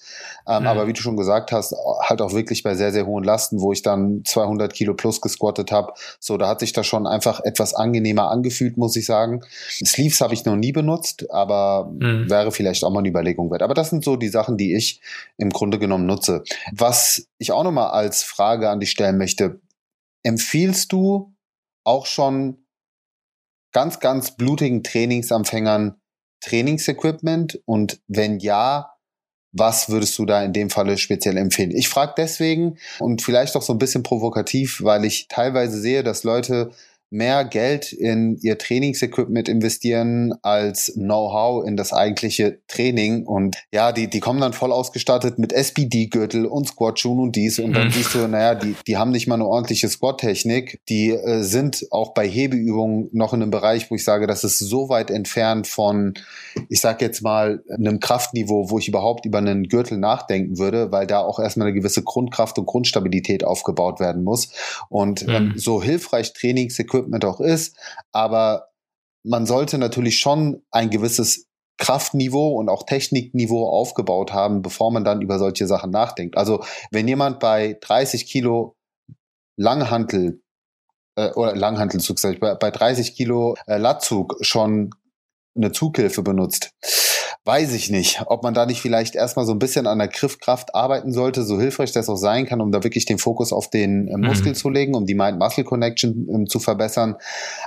ähm, 0.46 0.60
hm. 0.60 0.66
aber 0.66 0.86
wie 0.86 0.92
du 0.92 1.00
schon 1.00 1.16
gesagt 1.16 1.50
hast, 1.52 1.74
halt 2.02 2.22
auch 2.22 2.32
wirklich 2.32 2.62
bei 2.62 2.74
sehr, 2.74 2.92
sehr 2.92 3.06
hohen 3.06 3.24
Lasten, 3.24 3.60
wo 3.60 3.72
ich 3.72 3.82
dann 3.82 4.22
200 4.24 4.72
Kilo 4.72 4.94
plus 4.94 5.20
gesquattet 5.42 5.72
habe. 5.72 5.92
So, 6.20 6.36
da 6.36 6.48
hat 6.48 6.60
sich 6.60 6.72
das 6.72 6.86
schon 6.86 7.06
einfach 7.06 7.40
etwas 7.40 7.74
angenehmer 7.74 8.30
angefühlt, 8.30 8.76
muss 8.76 8.96
ich 8.96 9.06
sagen. 9.06 9.40
Sleeves 9.84 10.20
habe 10.20 10.34
ich 10.34 10.44
noch 10.44 10.56
nie 10.56 10.72
benutzt, 10.72 11.30
aber 11.30 11.90
mhm. 11.92 12.30
wäre 12.30 12.52
vielleicht 12.52 12.84
auch 12.84 12.90
mal 12.90 13.00
eine 13.00 13.08
Überlegung 13.08 13.50
wert. 13.50 13.62
Aber 13.62 13.74
das 13.74 13.90
sind 13.90 14.04
so 14.04 14.16
die 14.16 14.28
Sachen, 14.28 14.56
die 14.56 14.74
ich 14.74 15.00
im 15.36 15.50
Grunde 15.50 15.78
genommen 15.78 16.06
nutze. 16.06 16.44
Was 16.72 17.26
ich 17.38 17.52
auch 17.52 17.64
noch 17.64 17.72
mal 17.72 17.90
als 17.90 18.22
Frage 18.22 18.70
an 18.70 18.80
dich 18.80 18.90
stellen 18.90 19.18
möchte, 19.18 19.60
empfiehlst 20.22 20.92
du 20.92 21.34
auch 21.84 22.06
schon 22.06 22.64
ganz, 23.72 24.00
ganz 24.00 24.36
blutigen 24.36 24.82
Trainingsanfängern 24.82 25.96
Trainingsequipment? 26.40 27.60
Und 27.64 28.00
wenn 28.06 28.38
ja, 28.38 28.91
was 29.52 29.88
würdest 29.88 30.18
du 30.18 30.24
da 30.24 30.42
in 30.42 30.52
dem 30.52 30.70
Falle 30.70 30.96
speziell 30.98 31.36
empfehlen? 31.36 31.70
Ich 31.70 31.88
frage 31.88 32.14
deswegen 32.16 32.78
und 32.98 33.22
vielleicht 33.22 33.56
auch 33.56 33.62
so 33.62 33.72
ein 33.72 33.78
bisschen 33.78 34.02
provokativ, 34.02 34.82
weil 34.82 35.04
ich 35.04 35.28
teilweise 35.28 35.78
sehe, 35.78 36.02
dass 36.02 36.24
Leute 36.24 36.70
mehr 37.12 37.44
Geld 37.44 37.92
in 37.92 38.38
ihr 38.40 38.56
Trainingsequipment 38.56 39.48
investieren 39.48 40.32
als 40.42 40.92
Know-how 40.94 41.66
in 41.66 41.76
das 41.76 41.92
eigentliche 41.92 42.60
Training. 42.68 43.26
Und 43.26 43.56
ja, 43.72 43.92
die, 43.92 44.08
die 44.08 44.20
kommen 44.20 44.40
dann 44.40 44.54
voll 44.54 44.72
ausgestattet 44.72 45.38
mit 45.38 45.52
SPD-Gürtel 45.52 46.46
und 46.46 46.68
Squat-Schuhen 46.68 47.20
und 47.20 47.36
dies. 47.36 47.58
Und 47.58 47.74
dann 47.74 47.88
mhm. 47.88 47.92
siehst 47.92 48.14
du, 48.14 48.26
naja, 48.26 48.54
die, 48.54 48.74
die 48.86 48.96
haben 48.96 49.10
nicht 49.10 49.26
mal 49.26 49.34
eine 49.34 49.46
ordentliche 49.46 49.90
Squat-Technik. 49.90 50.80
Die 50.88 51.10
äh, 51.10 51.42
sind 51.42 51.86
auch 51.90 52.14
bei 52.14 52.26
Hebeübungen 52.26 53.10
noch 53.12 53.34
in 53.34 53.42
einem 53.42 53.50
Bereich, 53.50 53.90
wo 53.90 53.94
ich 53.94 54.04
sage, 54.04 54.26
das 54.26 54.42
ist 54.42 54.58
so 54.58 54.88
weit 54.88 55.10
entfernt 55.10 55.66
von, 55.66 56.14
ich 56.70 56.80
sag 56.80 57.02
jetzt 57.02 57.20
mal, 57.20 57.62
einem 57.68 58.00
Kraftniveau, 58.00 58.70
wo 58.70 58.78
ich 58.78 58.88
überhaupt 58.88 59.26
über 59.26 59.38
einen 59.38 59.64
Gürtel 59.64 59.98
nachdenken 59.98 60.58
würde, 60.58 60.90
weil 60.92 61.06
da 61.06 61.20
auch 61.20 61.38
erstmal 61.38 61.68
eine 61.68 61.76
gewisse 61.76 62.02
Grundkraft 62.02 62.58
und 62.58 62.64
Grundstabilität 62.64 63.44
aufgebaut 63.44 64.00
werden 64.00 64.24
muss. 64.24 64.48
Und 64.88 65.28
ähm, 65.28 65.48
mhm. 65.48 65.52
so 65.58 65.82
hilfreich 65.82 66.32
Trainingsequipment 66.32 67.01
Equipment 67.02 67.24
auch 67.24 67.40
ist. 67.40 67.76
Aber 68.12 68.68
man 69.24 69.46
sollte 69.46 69.78
natürlich 69.78 70.18
schon 70.18 70.62
ein 70.70 70.90
gewisses 70.90 71.46
Kraftniveau 71.78 72.58
und 72.58 72.68
auch 72.68 72.84
Technikniveau 72.84 73.68
aufgebaut 73.68 74.32
haben, 74.32 74.62
bevor 74.62 74.92
man 74.92 75.04
dann 75.04 75.20
über 75.20 75.38
solche 75.38 75.66
Sachen 75.66 75.90
nachdenkt. 75.90 76.36
Also 76.36 76.64
wenn 76.90 77.08
jemand 77.08 77.40
bei 77.40 77.78
30 77.80 78.26
Kilo 78.26 78.76
Langhantel 79.56 80.42
äh, 81.16 81.30
oder 81.32 81.56
Langhantelzug, 81.56 82.18
bei, 82.40 82.54
bei 82.54 82.70
30 82.70 83.14
Kilo 83.14 83.56
äh, 83.66 83.78
Latzug 83.78 84.36
schon 84.42 84.90
eine 85.54 85.72
Zughilfe 85.72 86.22
benutzt, 86.22 86.72
weiß 87.44 87.74
ich 87.74 87.90
nicht, 87.90 88.22
ob 88.26 88.42
man 88.42 88.54
da 88.54 88.66
nicht 88.66 88.80
vielleicht 88.80 89.16
erstmal 89.16 89.44
so 89.44 89.52
ein 89.52 89.58
bisschen 89.58 89.86
an 89.86 89.98
der 89.98 90.08
Griffkraft 90.08 90.74
arbeiten 90.74 91.12
sollte, 91.12 91.42
so 91.42 91.60
hilfreich 91.60 91.92
das 91.92 92.08
auch 92.08 92.16
sein 92.16 92.46
kann, 92.46 92.60
um 92.60 92.70
da 92.70 92.84
wirklich 92.84 93.04
den 93.04 93.18
Fokus 93.18 93.52
auf 93.52 93.68
den 93.68 94.06
äh, 94.08 94.16
Muskel 94.16 94.50
mhm. 94.50 94.56
zu 94.56 94.70
legen, 94.70 94.94
um 94.94 95.06
die 95.06 95.14
Mind-Muscle-Connection 95.14 96.28
ähm, 96.32 96.46
zu 96.46 96.60
verbessern. 96.60 97.16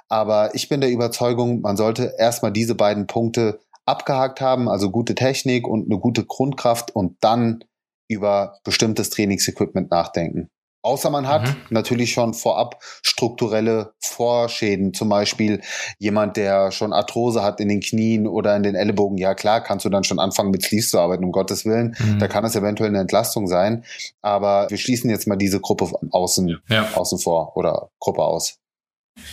Aber 0.08 0.56
ich 0.56 0.70
bin 0.70 0.82
der 0.82 0.92
Überzeugung, 0.92 1.62
man 1.62 1.76
sollte 1.76 2.14
erstmal 2.18 2.54
diese 2.54 2.76
beiden 2.76 3.08
Punkte 3.08 3.60
abgehakt 3.86 4.42
haben, 4.42 4.70
also 4.70 4.90
gute 4.90 5.14
Technik 5.14 5.68
und 5.68 5.92
eine 5.92 6.00
gute 6.00 6.26
Grundkraft 6.26 6.96
und 6.96 7.18
dann 7.22 7.64
über 8.08 8.60
bestimmtes 8.64 9.10
Trainingsequipment 9.10 9.92
nachdenken. 9.92 10.50
Außer 10.86 11.10
man 11.10 11.28
hat 11.28 11.48
mhm. 11.48 11.56
natürlich 11.72 12.14
schon 12.14 12.36
vorab 12.36 12.80
strukturelle 13.02 13.94
Vorschäden, 14.00 14.94
zum 14.94 15.10
Beispiel 15.10 15.62
jemand, 15.98 16.38
der 16.38 16.72
schon 16.72 16.94
Arthrose 16.94 17.42
hat 17.42 17.60
in 17.60 17.70
den 17.70 17.80
Knien 17.80 18.28
oder 18.28 18.56
in 18.56 18.62
den 18.62 18.76
Ellenbogen. 18.76 19.18
Ja 19.18 19.34
klar, 19.34 19.62
kannst 19.62 19.84
du 19.86 19.90
dann 19.90 20.04
schon 20.04 20.20
anfangen 20.20 20.52
mit 20.52 20.62
Sleeves 20.62 20.90
zu 20.90 21.00
arbeiten, 21.00 21.24
um 21.24 21.32
Gottes 21.32 21.66
Willen. 21.66 21.96
Mhm. 21.98 22.20
Da 22.20 22.28
kann 22.28 22.46
es 22.46 22.56
eventuell 22.56 22.90
eine 22.90 23.00
Entlastung 23.00 23.48
sein. 23.48 23.84
Aber 24.22 24.68
wir 24.70 24.78
schließen 24.78 25.10
jetzt 25.10 25.26
mal 25.26 25.38
diese 25.38 25.60
Gruppe 25.60 25.90
außen, 26.12 26.56
ja. 26.70 26.88
außen 26.94 27.18
vor 27.18 27.58
oder 27.58 27.90
Gruppe 28.00 28.22
aus. 28.22 28.60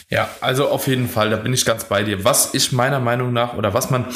Ja, 0.09 0.29
also 0.41 0.69
auf 0.69 0.87
jeden 0.87 1.09
Fall, 1.09 1.31
da 1.31 1.37
bin 1.37 1.53
ich 1.53 1.65
ganz 1.65 1.85
bei 1.85 2.03
dir. 2.03 2.25
Was 2.25 2.55
ich 2.55 2.73
meiner 2.73 3.01
Meinung 3.01 3.33
nach 3.33 3.55
oder 3.55 3.75
was 3.75 3.91
man 3.91 4.07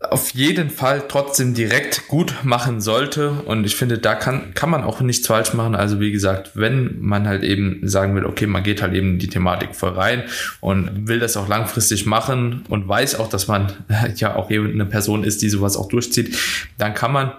auf 0.00 0.30
jeden 0.30 0.70
Fall 0.70 1.04
trotzdem 1.08 1.54
direkt 1.54 2.06
gut 2.08 2.34
machen 2.42 2.80
sollte 2.80 3.30
und 3.30 3.64
ich 3.64 3.76
finde, 3.76 3.98
da 3.98 4.14
kann, 4.14 4.52
kann 4.54 4.70
man 4.70 4.84
auch 4.84 5.00
nichts 5.00 5.26
falsch 5.26 5.54
machen. 5.54 5.74
Also 5.74 6.00
wie 6.00 6.12
gesagt, 6.12 6.52
wenn 6.54 7.00
man 7.00 7.26
halt 7.26 7.42
eben 7.42 7.80
sagen 7.88 8.14
will, 8.14 8.24
okay, 8.24 8.46
man 8.46 8.62
geht 8.62 8.82
halt 8.82 8.94
eben 8.94 9.18
die 9.18 9.28
Thematik 9.28 9.74
voll 9.74 9.90
rein 9.90 10.24
und 10.60 11.08
will 11.08 11.18
das 11.18 11.36
auch 11.36 11.48
langfristig 11.48 12.04
machen 12.06 12.64
und 12.68 12.86
weiß 12.86 13.18
auch, 13.18 13.28
dass 13.28 13.48
man 13.48 13.72
ja 14.16 14.36
auch 14.36 14.50
eben 14.50 14.70
eine 14.70 14.86
Person 14.86 15.24
ist, 15.24 15.42
die 15.42 15.48
sowas 15.48 15.76
auch 15.76 15.88
durchzieht, 15.88 16.36
dann 16.78 16.94
kann 16.94 17.12
man 17.12 17.32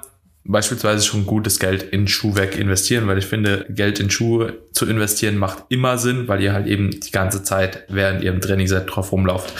beispielsweise 0.47 1.05
schon 1.05 1.25
gutes 1.25 1.59
Geld 1.59 1.83
in 1.83 2.07
Schuhwerk 2.07 2.57
investieren, 2.57 3.07
weil 3.07 3.17
ich 3.17 3.25
finde, 3.25 3.65
Geld 3.69 3.99
in 3.99 4.09
Schuhe 4.09 4.57
zu 4.77 4.85
investieren 4.85 5.37
macht 5.37 5.65
immer 5.69 5.97
Sinn, 5.97 6.27
weil 6.27 6.41
ihr 6.41 6.53
halt 6.53 6.67
eben 6.67 6.91
die 6.91 7.11
ganze 7.11 7.41
Zeit 7.43 7.85
während 7.89 8.23
ihr 8.23 8.31
im 8.31 8.41
Training 8.41 8.67
seid 8.67 8.87
drauf 8.87 9.11
rumlauft. 9.11 9.53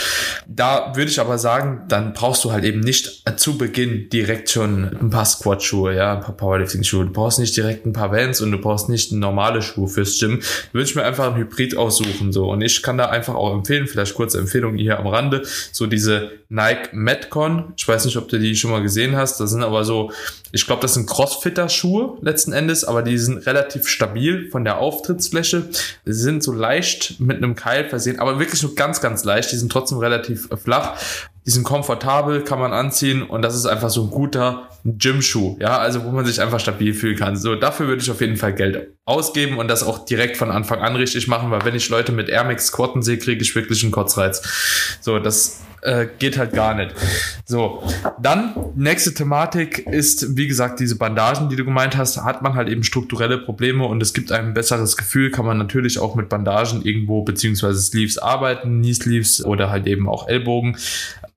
Da 0.48 0.94
würde 0.96 1.10
ich 1.10 1.20
aber 1.20 1.38
sagen, 1.38 1.82
dann 1.88 2.14
brauchst 2.14 2.44
du 2.46 2.52
halt 2.52 2.64
eben 2.64 2.80
nicht 2.80 3.24
zu 3.38 3.58
Beginn 3.58 4.10
direkt 4.10 4.50
schon 4.50 4.96
ein 5.02 5.10
paar 5.10 5.26
Squat-Schuhe, 5.26 5.96
ja, 5.96 6.14
ein 6.14 6.22
paar 6.22 6.38
Powerlifting-Schuhe. 6.38 7.06
Du 7.06 7.12
brauchst 7.12 7.40
nicht 7.40 7.58
direkt 7.58 7.86
ein 7.86 7.94
paar 7.94 8.12
Vans 8.12 8.42
und 8.42 8.52
du 8.52 8.60
brauchst 8.60 8.90
nicht 8.90 9.12
normale 9.12 9.62
Schuhe 9.62 9.88
fürs 9.88 10.20
Gym. 10.20 10.40
Würde 10.72 10.88
ich 10.88 10.96
mir 10.96 11.04
einfach 11.04 11.34
ein 11.34 11.38
Hybrid 11.38 11.76
aussuchen, 11.76 12.32
so. 12.32 12.52
Und 12.52 12.62
ich 12.62 12.84
kann 12.84 12.98
da 12.98 13.08
einfach 13.08 13.34
auch 13.34 13.54
empfehlen, 13.54 13.88
vielleicht 13.88 14.14
kurze 14.14 14.38
Empfehlung 14.38 14.76
hier 14.76 15.00
am 15.00 15.08
Rande, 15.08 15.42
so 15.72 15.88
diese 15.88 16.32
Nike 16.50 16.90
Metcon. 16.94 17.74
Ich 17.76 17.88
weiß 17.88 18.06
nicht, 18.06 18.18
ob 18.18 18.30
du 18.30 18.40
die 18.40 18.56
schon 18.56 18.72
mal 18.72 18.82
gesehen 18.82 19.16
hast. 19.16 19.40
Das 19.40 19.50
sind 19.50 19.64
aber 19.64 19.84
so, 19.84 20.12
ich 20.52 20.66
glaube, 20.66 20.82
das 20.82 20.94
sind 20.94 21.08
Crossfitter-Schuhe 21.08 22.18
letzten 22.22 22.54
Endes, 22.54 22.84
aber 22.84 23.02
die 23.02 23.18
sind 23.18 23.46
relativ 23.46 23.88
stabil 23.88 24.50
von 24.50 24.64
der 24.64 24.80
Auftrittsfläche. 25.08 25.70
Sie 26.06 26.14
sind 26.14 26.44
so 26.44 26.52
leicht 26.52 27.20
mit 27.20 27.38
einem 27.38 27.56
Keil 27.56 27.86
versehen, 27.86 28.20
aber 28.20 28.40
wirklich 28.40 28.62
nur 28.62 28.76
ganz, 28.76 29.02
ganz 29.02 29.24
leicht. 29.24 29.52
Die 29.52 29.56
sind 29.56 29.72
trotzdem 29.72 30.00
relativ 30.00 30.50
flach. 30.62 30.98
Die 31.46 31.52
sind 31.52 31.64
komfortabel, 31.64 32.44
kann 32.44 32.60
man 32.60 32.74
anziehen 32.74 33.24
und 33.24 33.42
das 33.42 33.56
ist 33.56 33.66
einfach 33.66 33.90
so 33.90 34.04
ein 34.04 34.10
guter 34.10 34.68
Gym-Schuh, 34.84 35.56
ja, 35.62 35.78
also 35.78 36.04
wo 36.04 36.12
man 36.12 36.26
sich 36.26 36.42
einfach 36.42 36.60
stabil 36.60 36.94
fühlen 36.94 37.16
kann. 37.16 37.38
So, 37.38 37.56
dafür 37.56 37.88
würde 37.88 38.02
ich 38.02 38.12
auf 38.12 38.20
jeden 38.20 38.36
Fall 38.36 38.54
Geld 38.54 38.90
ausgeben 39.06 39.58
und 39.58 39.70
das 39.70 39.82
auch 39.82 40.04
direkt 40.04 40.36
von 40.36 40.52
Anfang 40.52 40.82
an 40.82 40.98
richtig 40.98 41.30
machen, 41.30 41.50
weil 41.50 41.64
wenn 41.64 41.74
ich 41.74 41.88
Leute 41.88 42.12
mit 42.12 42.28
Air 42.28 42.44
Max 42.44 42.68
squatten 42.68 43.02
sehe, 43.02 43.18
kriege 43.18 43.42
ich 43.42 43.56
wirklich 43.56 43.82
einen 43.84 43.94
Kotzreiz. 43.94 44.98
So, 45.00 45.20
das 45.20 45.62
äh, 45.82 46.08
geht 46.20 46.38
halt 46.38 46.54
gar 46.54 46.74
nicht. 46.74 46.94
So, 47.46 47.84
dann 48.22 48.56
nächste 48.76 49.14
Thematik 49.14 49.80
ist, 49.80 50.36
wie 50.36 50.48
gesagt, 50.48 50.80
diese 50.80 50.98
Bandagen, 50.98 51.50
die 51.50 51.56
du 51.56 51.66
gemeint 51.66 51.98
hast, 51.98 52.18
hat 52.24 52.42
man 52.42 52.56
halt 52.56 52.70
eben 52.70 52.84
strukturelle 52.84 53.38
Probleme 53.38 53.86
und 53.86 54.02
es 54.02 54.14
gibt 54.14 54.32
ein 54.32 54.54
besseres 54.54 54.98
Gefühl, 54.98 55.32
kann 55.32 55.46
man 55.46 55.58
natürlich 55.58 56.00
auch 56.00 56.16
mit 56.16 56.30
Bandagen 56.30 56.82
irgendwo 56.82 57.24
beziehungsweise 57.24 57.80
Sleeves 57.82 58.18
arbeiten, 58.18 58.82
Knee 58.82 58.94
Sleeves 58.94 59.46
oder 59.46 59.70
halt 59.70 59.88
eben 59.88 60.10
auch 60.10 60.28
Ellbogen. 60.28 60.78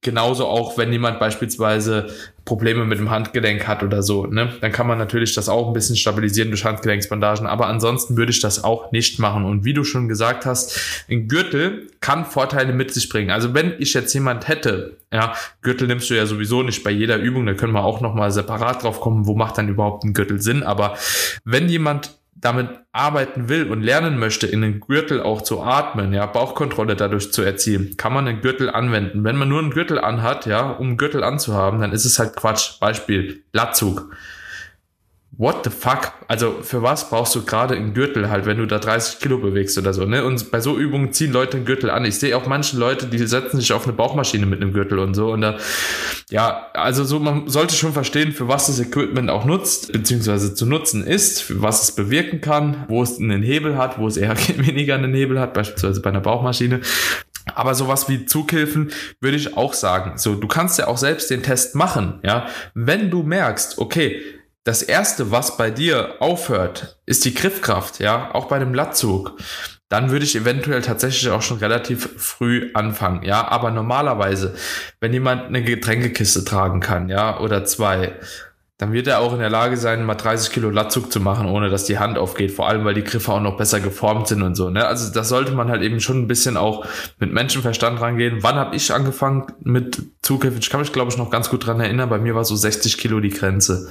Genauso 0.02 0.46
auch, 0.46 0.78
wenn 0.78 0.90
jemand 0.92 1.20
beispielsweise 1.20 2.08
Probleme 2.46 2.86
mit 2.86 2.98
dem 2.98 3.10
Handgelenk 3.10 3.68
hat 3.68 3.82
oder 3.82 4.02
so, 4.02 4.24
ne, 4.24 4.50
dann 4.62 4.72
kann 4.72 4.86
man 4.86 4.96
natürlich 4.96 5.34
das 5.34 5.50
auch 5.50 5.66
ein 5.66 5.74
bisschen 5.74 5.94
stabilisieren 5.94 6.48
durch 6.50 6.64
Handgelenksbandagen. 6.64 7.46
Aber 7.46 7.66
ansonsten 7.66 8.16
würde 8.16 8.32
ich 8.32 8.40
das 8.40 8.64
auch 8.64 8.92
nicht 8.92 9.18
machen. 9.18 9.44
Und 9.44 9.66
wie 9.66 9.74
du 9.74 9.84
schon 9.84 10.08
gesagt 10.08 10.46
hast, 10.46 11.04
ein 11.10 11.28
Gürtel 11.28 11.90
kann 12.00 12.24
Vorteile 12.24 12.72
mit 12.72 12.94
sich 12.94 13.10
bringen. 13.10 13.30
Also 13.30 13.52
wenn 13.52 13.74
ich 13.78 13.92
jetzt 13.92 14.14
jemand 14.14 14.48
hätte, 14.48 14.96
ja, 15.12 15.34
Gürtel 15.60 15.86
nimmst 15.86 16.08
du 16.08 16.14
ja 16.14 16.24
sowieso 16.24 16.62
nicht 16.62 16.82
bei 16.82 16.90
jeder 16.90 17.18
Übung, 17.18 17.44
da 17.44 17.52
können 17.52 17.74
wir 17.74 17.84
auch 17.84 18.00
nochmal 18.00 18.30
separat 18.30 18.82
drauf 18.82 19.00
kommen, 19.00 19.26
wo 19.26 19.34
macht 19.34 19.58
dann 19.58 19.68
überhaupt 19.68 20.04
ein 20.04 20.14
Gürtel 20.14 20.40
Sinn. 20.40 20.62
Aber 20.62 20.96
wenn 21.44 21.68
jemand 21.68 22.19
damit 22.34 22.68
arbeiten 22.92 23.48
will 23.48 23.70
und 23.70 23.82
lernen 23.82 24.18
möchte, 24.18 24.46
in 24.46 24.62
den 24.62 24.80
Gürtel 24.80 25.22
auch 25.22 25.42
zu 25.42 25.62
atmen, 25.62 26.12
ja, 26.12 26.26
Bauchkontrolle 26.26 26.96
dadurch 26.96 27.32
zu 27.32 27.42
erzielen, 27.42 27.96
kann 27.96 28.12
man 28.12 28.26
einen 28.26 28.40
Gürtel 28.40 28.70
anwenden. 28.70 29.24
Wenn 29.24 29.36
man 29.36 29.48
nur 29.48 29.58
einen 29.58 29.70
Gürtel 29.70 29.98
anhat, 29.98 30.46
ja, 30.46 30.70
um 30.70 30.88
einen 30.88 30.96
Gürtel 30.96 31.22
anzuhaben, 31.22 31.80
dann 31.80 31.92
ist 31.92 32.04
es 32.04 32.18
halt 32.18 32.36
Quatsch. 32.36 32.80
Beispiel, 32.80 33.44
Latzug 33.52 34.10
what 35.40 35.64
the 35.64 35.70
fuck? 35.70 36.12
Also 36.28 36.58
für 36.60 36.82
was 36.82 37.08
brauchst 37.08 37.34
du 37.34 37.42
gerade 37.42 37.74
einen 37.74 37.94
Gürtel 37.94 38.28
halt, 38.28 38.44
wenn 38.44 38.58
du 38.58 38.66
da 38.66 38.78
30 38.78 39.20
Kilo 39.20 39.38
bewegst 39.38 39.78
oder 39.78 39.94
so, 39.94 40.04
ne? 40.04 40.22
Und 40.22 40.50
bei 40.50 40.60
so 40.60 40.78
Übungen 40.78 41.12
ziehen 41.12 41.32
Leute 41.32 41.56
einen 41.56 41.64
Gürtel 41.64 41.88
an. 41.88 42.04
Ich 42.04 42.18
sehe 42.18 42.36
auch 42.36 42.46
manche 42.46 42.76
Leute, 42.76 43.06
die 43.06 43.26
setzen 43.26 43.58
sich 43.58 43.72
auf 43.72 43.84
eine 43.84 43.94
Bauchmaschine 43.94 44.44
mit 44.44 44.60
einem 44.60 44.74
Gürtel 44.74 44.98
und 44.98 45.14
so. 45.14 45.32
Und 45.32 45.40
da, 45.40 45.56
ja, 46.28 46.66
also 46.74 47.04
so, 47.04 47.18
man 47.20 47.48
sollte 47.48 47.74
schon 47.74 47.94
verstehen, 47.94 48.32
für 48.32 48.48
was 48.48 48.66
das 48.66 48.80
Equipment 48.80 49.30
auch 49.30 49.46
nutzt, 49.46 49.90
beziehungsweise 49.92 50.54
zu 50.54 50.66
nutzen 50.66 51.06
ist, 51.06 51.62
was 51.62 51.84
es 51.84 51.92
bewirken 51.92 52.42
kann, 52.42 52.84
wo 52.88 53.02
es 53.02 53.18
einen 53.18 53.42
Hebel 53.42 53.78
hat, 53.78 53.98
wo 53.98 54.06
es 54.08 54.18
eher 54.18 54.36
weniger 54.58 54.96
einen 54.96 55.14
Hebel 55.14 55.40
hat, 55.40 55.54
beispielsweise 55.54 56.02
bei 56.02 56.10
einer 56.10 56.20
Bauchmaschine. 56.20 56.82
Aber 57.54 57.74
sowas 57.74 58.10
wie 58.10 58.26
Zughilfen 58.26 58.90
würde 59.22 59.38
ich 59.38 59.56
auch 59.56 59.72
sagen. 59.72 60.18
So, 60.18 60.34
du 60.34 60.46
kannst 60.46 60.78
ja 60.78 60.86
auch 60.86 60.98
selbst 60.98 61.30
den 61.30 61.42
Test 61.42 61.74
machen, 61.74 62.20
ja. 62.22 62.46
Wenn 62.74 63.10
du 63.10 63.22
merkst, 63.22 63.78
okay, 63.78 64.20
das 64.70 64.82
erste, 64.82 65.32
was 65.32 65.56
bei 65.56 65.68
dir 65.68 66.14
aufhört, 66.20 66.96
ist 67.04 67.24
die 67.24 67.34
Griffkraft, 67.34 67.98
ja, 67.98 68.32
auch 68.32 68.44
bei 68.44 68.54
einem 68.54 68.72
Lattzug. 68.72 69.36
Dann 69.88 70.12
würde 70.12 70.24
ich 70.24 70.36
eventuell 70.36 70.80
tatsächlich 70.80 71.28
auch 71.32 71.42
schon 71.42 71.58
relativ 71.58 72.08
früh 72.18 72.70
anfangen, 72.72 73.24
ja. 73.24 73.48
Aber 73.48 73.72
normalerweise, 73.72 74.54
wenn 75.00 75.12
jemand 75.12 75.46
eine 75.46 75.64
Getränkekiste 75.64 76.44
tragen 76.44 76.78
kann, 76.78 77.08
ja, 77.08 77.40
oder 77.40 77.64
zwei, 77.64 78.14
dann 78.78 78.92
wird 78.92 79.08
er 79.08 79.18
auch 79.18 79.32
in 79.32 79.40
der 79.40 79.50
Lage 79.50 79.76
sein, 79.76 80.06
mal 80.06 80.14
30 80.14 80.52
Kilo 80.52 80.70
Latzug 80.70 81.10
zu 81.10 81.18
machen, 81.18 81.48
ohne 81.48 81.68
dass 81.68 81.82
die 81.82 81.98
Hand 81.98 82.16
aufgeht. 82.16 82.52
Vor 82.52 82.68
allem, 82.68 82.84
weil 82.84 82.94
die 82.94 83.02
Griffe 83.02 83.32
auch 83.32 83.40
noch 83.40 83.56
besser 83.56 83.80
geformt 83.80 84.28
sind 84.28 84.42
und 84.42 84.54
so. 84.54 84.70
Ne? 84.70 84.86
Also 84.86 85.12
das 85.12 85.28
sollte 85.28 85.50
man 85.50 85.68
halt 85.68 85.82
eben 85.82 85.98
schon 85.98 86.18
ein 86.18 86.28
bisschen 86.28 86.56
auch 86.56 86.86
mit 87.18 87.32
Menschenverstand 87.32 88.00
rangehen. 88.00 88.38
Wann 88.42 88.54
habe 88.54 88.76
ich 88.76 88.94
angefangen 88.94 89.52
mit 89.64 90.00
Zugriff? 90.22 90.56
Ich 90.58 90.70
kann 90.70 90.80
mich, 90.80 90.92
glaube 90.92 91.10
ich, 91.10 91.18
noch 91.18 91.30
ganz 91.30 91.50
gut 91.50 91.66
dran 91.66 91.80
erinnern. 91.80 92.08
Bei 92.08 92.18
mir 92.18 92.36
war 92.36 92.44
so 92.44 92.54
60 92.54 92.96
Kilo 92.98 93.18
die 93.18 93.30
Grenze. 93.30 93.88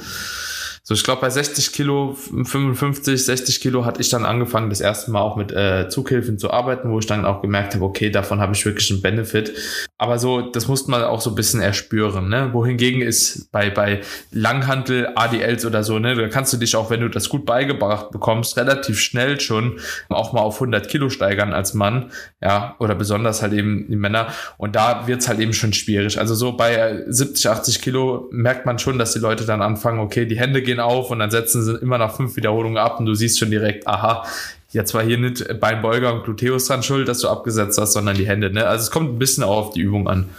So, 0.89 0.95
ich 0.95 1.03
glaube, 1.03 1.21
bei 1.21 1.29
60 1.29 1.71
Kilo, 1.71 2.15
55, 2.15 3.23
60 3.23 3.61
Kilo 3.61 3.85
hatte 3.85 4.01
ich 4.01 4.09
dann 4.09 4.25
angefangen, 4.25 4.71
das 4.71 4.81
erste 4.81 5.11
Mal 5.11 5.21
auch 5.21 5.35
mit 5.35 5.51
äh, 5.51 5.87
Zughilfen 5.87 6.39
zu 6.39 6.49
arbeiten, 6.49 6.89
wo 6.89 6.97
ich 6.97 7.05
dann 7.05 7.25
auch 7.25 7.43
gemerkt 7.43 7.75
habe, 7.75 7.85
okay, 7.85 8.09
davon 8.09 8.39
habe 8.39 8.53
ich 8.53 8.65
wirklich 8.65 8.89
einen 8.89 9.03
Benefit. 9.03 9.53
Aber 9.99 10.17
so, 10.17 10.41
das 10.41 10.67
musste 10.67 10.89
man 10.89 11.03
auch 11.03 11.21
so 11.21 11.29
ein 11.29 11.35
bisschen 11.35 11.61
erspüren, 11.61 12.27
ne? 12.27 12.53
Wohingegen 12.53 13.01
ist 13.01 13.51
bei, 13.51 13.69
bei 13.69 14.01
Langhantel, 14.31 15.09
ADLs 15.13 15.63
oder 15.63 15.83
so, 15.83 15.99
ne, 15.99 16.15
da 16.15 16.27
kannst 16.27 16.53
du 16.53 16.57
dich 16.57 16.75
auch, 16.75 16.89
wenn 16.89 17.01
du 17.01 17.09
das 17.09 17.29
gut 17.29 17.45
beigebracht 17.45 18.09
bekommst, 18.09 18.57
relativ 18.57 18.99
schnell 18.99 19.39
schon 19.39 19.79
auch 20.09 20.33
mal 20.33 20.41
auf 20.41 20.55
100 20.55 20.89
Kilo 20.89 21.11
steigern 21.11 21.53
als 21.53 21.75
Mann, 21.75 22.09
ja, 22.41 22.75
oder 22.79 22.95
besonders 22.95 23.43
halt 23.43 23.53
eben 23.53 23.85
die 23.89 23.95
Männer. 23.95 24.29
Und 24.57 24.75
da 24.75 25.05
wird's 25.05 25.27
halt 25.27 25.39
eben 25.39 25.53
schon 25.53 25.71
schwierig. 25.71 26.17
Also 26.17 26.33
so 26.33 26.53
bei 26.53 27.03
70, 27.05 27.47
80 27.47 27.81
Kilo 27.83 28.27
merkt 28.31 28.65
man 28.65 28.79
schon, 28.79 28.97
dass 28.97 29.13
die 29.13 29.19
Leute 29.19 29.45
dann 29.45 29.61
anfangen, 29.61 29.99
okay, 29.99 30.25
die 30.25 30.39
Hände 30.39 30.63
gehen 30.63 30.78
auf 30.79 31.11
und 31.11 31.19
dann 31.19 31.31
setzen 31.31 31.63
sie 31.63 31.75
immer 31.77 31.97
nach 31.97 32.15
fünf 32.15 32.35
Wiederholungen 32.35 32.77
ab 32.77 32.99
und 32.99 33.05
du 33.05 33.13
siehst 33.13 33.39
schon 33.39 33.51
direkt, 33.51 33.87
aha, 33.87 34.25
jetzt 34.69 34.93
war 34.93 35.03
hier 35.03 35.17
nicht 35.17 35.59
Beinbeuger 35.59 36.13
und 36.13 36.23
Gluteus 36.23 36.65
dran 36.67 36.83
schuld, 36.83 37.07
dass 37.07 37.19
du 37.19 37.29
abgesetzt 37.29 37.79
hast, 37.79 37.93
sondern 37.93 38.15
die 38.15 38.27
Hände. 38.27 38.51
Ne? 38.51 38.65
Also 38.65 38.83
es 38.83 38.91
kommt 38.91 39.09
ein 39.11 39.19
bisschen 39.19 39.43
auch 39.43 39.57
auf 39.57 39.69
die 39.71 39.81
Übung 39.81 40.07
an. 40.07 40.29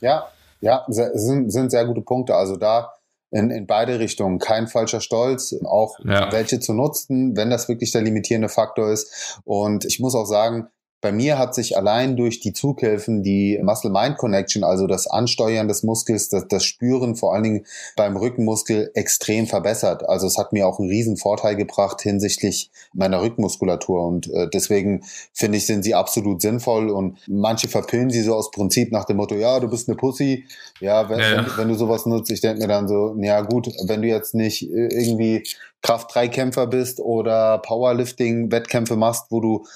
Ja, 0.00 0.26
ja, 0.60 0.84
sind, 0.88 1.50
sind 1.50 1.70
sehr 1.70 1.84
gute 1.84 2.00
Punkte. 2.00 2.34
Also 2.34 2.56
da 2.56 2.94
in, 3.34 3.50
in 3.50 3.66
beide 3.66 3.98
Richtungen. 3.98 4.38
Kein 4.38 4.68
falscher 4.68 5.00
Stolz, 5.00 5.54
auch 5.64 5.98
ja. 6.04 6.30
welche 6.30 6.60
zu 6.60 6.72
nutzen, 6.72 7.36
wenn 7.36 7.50
das 7.50 7.68
wirklich 7.68 7.90
der 7.90 8.02
limitierende 8.02 8.48
Faktor 8.48 8.92
ist. 8.92 9.40
Und 9.44 9.84
ich 9.84 9.98
muss 9.98 10.14
auch 10.14 10.24
sagen, 10.24 10.68
bei 11.04 11.12
mir 11.12 11.36
hat 11.36 11.54
sich 11.54 11.76
allein 11.76 12.16
durch 12.16 12.40
die 12.40 12.54
Zughilfen 12.54 13.22
die 13.22 13.60
Muscle-Mind-Connection, 13.62 14.64
also 14.64 14.86
das 14.86 15.06
Ansteuern 15.06 15.68
des 15.68 15.82
Muskels, 15.82 16.30
das, 16.30 16.48
das 16.48 16.64
Spüren 16.64 17.14
vor 17.14 17.34
allen 17.34 17.42
Dingen 17.42 17.66
beim 17.94 18.16
Rückenmuskel 18.16 18.90
extrem 18.94 19.46
verbessert. 19.46 20.08
Also 20.08 20.26
es 20.26 20.38
hat 20.38 20.54
mir 20.54 20.66
auch 20.66 20.78
einen 20.78 20.88
riesen 20.88 21.18
Vorteil 21.18 21.56
gebracht 21.56 22.00
hinsichtlich 22.00 22.70
meiner 22.94 23.20
Rückenmuskulatur 23.20 24.02
und 24.02 24.32
äh, 24.32 24.48
deswegen 24.48 25.02
finde 25.34 25.58
ich, 25.58 25.66
sind 25.66 25.82
sie 25.82 25.94
absolut 25.94 26.40
sinnvoll 26.40 26.88
und 26.88 27.18
manche 27.28 27.68
verpillen 27.68 28.08
sie 28.08 28.22
so 28.22 28.34
aus 28.34 28.50
Prinzip 28.50 28.90
nach 28.90 29.04
dem 29.04 29.18
Motto, 29.18 29.34
ja, 29.34 29.60
du 29.60 29.68
bist 29.68 29.90
eine 29.90 29.98
Pussy. 29.98 30.46
Ja, 30.80 31.10
wenn, 31.10 31.18
ja, 31.18 31.36
wenn, 31.36 31.56
wenn 31.58 31.68
du 31.68 31.74
sowas 31.74 32.06
nutzt, 32.06 32.30
ich 32.30 32.40
denke 32.40 32.62
mir 32.62 32.68
dann 32.68 32.88
so, 32.88 33.14
ja 33.20 33.42
gut, 33.42 33.68
wenn 33.86 34.00
du 34.00 34.08
jetzt 34.08 34.34
nicht 34.34 34.62
äh, 34.62 34.88
irgendwie 34.88 35.44
Kraft-3-Kämpfer 35.84 36.66
bist 36.66 36.98
oder 36.98 37.58
Powerlifting-Wettkämpfe 37.58 38.96
machst, 38.96 39.26
wo 39.28 39.40
du 39.40 39.66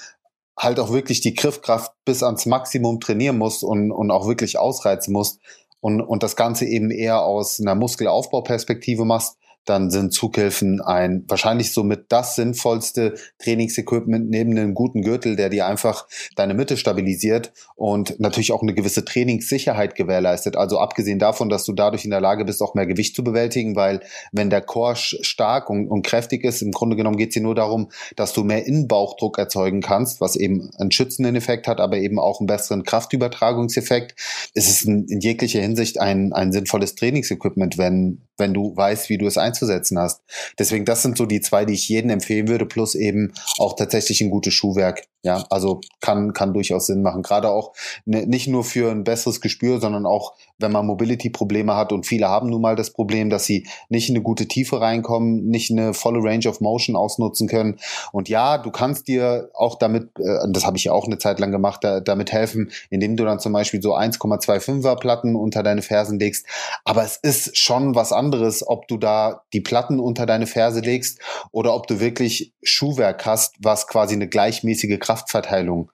halt 0.58 0.80
auch 0.80 0.92
wirklich 0.92 1.20
die 1.20 1.34
Griffkraft 1.34 1.92
bis 2.04 2.22
ans 2.22 2.44
Maximum 2.44 3.00
trainieren 3.00 3.38
musst 3.38 3.62
und, 3.62 3.92
und 3.92 4.10
auch 4.10 4.26
wirklich 4.26 4.58
ausreizen 4.58 5.12
musst 5.12 5.40
und, 5.80 6.00
und 6.00 6.22
das 6.22 6.36
Ganze 6.36 6.66
eben 6.66 6.90
eher 6.90 7.22
aus 7.22 7.60
einer 7.60 7.76
Muskelaufbauperspektive 7.76 9.04
machst, 9.04 9.38
dann 9.68 9.90
sind 9.90 10.12
Zughilfen 10.12 10.80
ein 10.80 11.25
wahrscheinlich 11.28 11.72
somit 11.72 12.06
das 12.08 12.37
sinnvollste 12.37 13.14
Trainingsequipment 13.38 14.30
neben 14.30 14.52
einem 14.52 14.75
guten 14.75 15.02
Gürtel, 15.02 15.37
der 15.37 15.50
dir 15.50 15.66
einfach 15.66 16.06
deine 16.37 16.54
Mitte 16.54 16.76
stabilisiert 16.76 17.52
und 17.76 18.18
natürlich 18.18 18.52
auch 18.52 18.62
eine 18.62 18.75
gewisse 18.75 19.04
Trainingssicherheit 19.04 19.94
gewährleistet. 19.94 20.56
Also 20.56 20.78
abgesehen 20.78 21.18
davon, 21.18 21.50
dass 21.50 21.64
du 21.64 21.72
dadurch 21.75 22.04
in 22.04 22.10
der 22.10 22.20
Lage 22.20 22.44
bist, 22.44 22.62
auch 22.62 22.75
mehr 22.75 22.87
Gewicht 22.87 23.14
zu 23.14 23.22
bewältigen, 23.22 23.76
weil 23.76 24.00
wenn 24.32 24.48
der 24.48 24.62
Core 24.62 24.96
stark 24.96 25.68
und, 25.68 25.88
und 25.88 26.02
kräftig 26.02 26.44
ist, 26.44 26.62
im 26.62 26.72
Grunde 26.72 26.96
genommen 26.96 27.16
geht 27.16 27.28
es 27.28 27.34
hier 27.34 27.42
nur 27.42 27.54
darum, 27.54 27.90
dass 28.16 28.32
du 28.32 28.44
mehr 28.44 28.66
Innenbauchdruck 28.66 29.38
erzeugen 29.38 29.82
kannst, 29.82 30.20
was 30.20 30.37
eben 30.37 30.70
einen 30.78 30.90
schützenden 30.90 31.37
Effekt 31.37 31.68
hat, 31.68 31.80
aber 31.80 31.98
eben 31.98 32.18
auch 32.18 32.40
einen 32.40 32.46
besseren 32.46 32.84
Kraftübertragungseffekt. 32.84 34.14
Es 34.54 34.68
ist 34.68 34.82
in, 34.82 35.06
in 35.08 35.20
jeglicher 35.20 35.60
Hinsicht 35.60 36.00
ein, 36.00 36.32
ein 36.32 36.52
sinnvolles 36.52 36.94
Trainingsequipment, 36.94 37.76
wenn, 37.76 38.22
wenn 38.38 38.54
du 38.54 38.75
weißt, 38.75 39.10
wie 39.10 39.18
du 39.18 39.26
es 39.26 39.37
einzusetzen 39.37 39.57
hast. 39.98 40.22
Deswegen, 40.58 40.84
das 40.84 41.02
sind 41.02 41.18
so 41.18 41.26
die 41.26 41.40
zwei, 41.40 41.64
die 41.64 41.74
ich 41.74 41.88
jedem 41.88 42.10
empfehlen 42.10 42.48
würde, 42.48 42.66
plus 42.66 42.94
eben 42.94 43.32
auch 43.58 43.74
tatsächlich 43.76 44.20
ein 44.20 44.30
gutes 44.30 44.54
Schuhwerk. 44.54 45.04
Ja, 45.28 45.44
also 45.50 45.82
kann, 46.00 46.32
kann 46.32 46.54
durchaus 46.54 46.87
Sinn 46.87 47.02
machen. 47.02 47.20
Gerade 47.20 47.50
auch 47.50 47.75
ne, 48.06 48.26
nicht 48.26 48.49
nur 48.49 48.64
für 48.64 48.90
ein 48.90 49.04
besseres 49.04 49.42
Gespür, 49.42 49.78
sondern 49.78 50.06
auch, 50.06 50.32
wenn 50.56 50.73
man 50.73 50.87
Mobility-Probleme 50.87 51.76
hat 51.76 51.92
und 51.92 52.06
viele 52.06 52.28
haben 52.28 52.49
nun 52.49 52.62
mal 52.62 52.76
das 52.76 52.94
Problem, 52.94 53.28
dass 53.28 53.44
sie 53.44 53.66
nicht 53.90 54.08
in 54.08 54.14
eine 54.14 54.23
gute 54.23 54.49
Tiefe 54.49 54.80
reinkommen, 54.80 55.44
nicht 55.47 55.70
eine 55.70 55.92
volle 55.92 56.20
Range 56.23 56.49
of 56.49 56.62
Motion 56.62 56.97
ausnutzen 56.97 57.47
können. 57.47 57.76
Und 58.11 58.30
ja, 58.30 58.56
du 58.56 58.70
kannst 58.70 59.06
dir 59.06 59.50
auch 59.52 59.75
damit, 59.75 60.18
äh, 60.18 60.49
das 60.49 60.64
habe 60.64 60.78
ich 60.78 60.85
ja 60.85 60.92
auch 60.92 61.04
eine 61.04 61.18
Zeit 61.18 61.40
lang 61.40 61.52
gemacht, 61.52 61.85
da, 61.85 62.00
damit 62.00 62.32
helfen, 62.32 62.70
indem 62.88 63.18
du 63.18 63.26
dann 63.26 63.38
zum 63.38 63.52
Beispiel 63.52 63.82
so 63.82 63.94
1,25er 63.94 64.97
Platten 64.97 65.37
unter 65.37 65.62
deine 65.62 65.82
Fersen 65.82 66.18
legst. 66.18 66.47
Aber 66.87 67.04
es 67.04 67.18
ist 67.18 67.58
schon 67.58 67.94
was 67.94 68.12
anderes, 68.12 68.66
ob 68.66 68.88
du 68.88 68.97
da 68.97 69.42
die 69.52 69.61
Platten 69.61 70.00
unter 70.00 70.25
deine 70.25 70.47
Ferse 70.47 70.80
legst 70.80 71.20
oder 71.52 71.75
ob 71.75 71.87
du 71.87 72.00
wirklich 72.00 72.54
Schuhwerk 72.62 73.26
hast, 73.26 73.56
was 73.61 73.87
quasi 73.87 74.14
eine 74.14 74.28
gleichmäßige 74.28 74.99
Kraftverteilung 75.18 75.90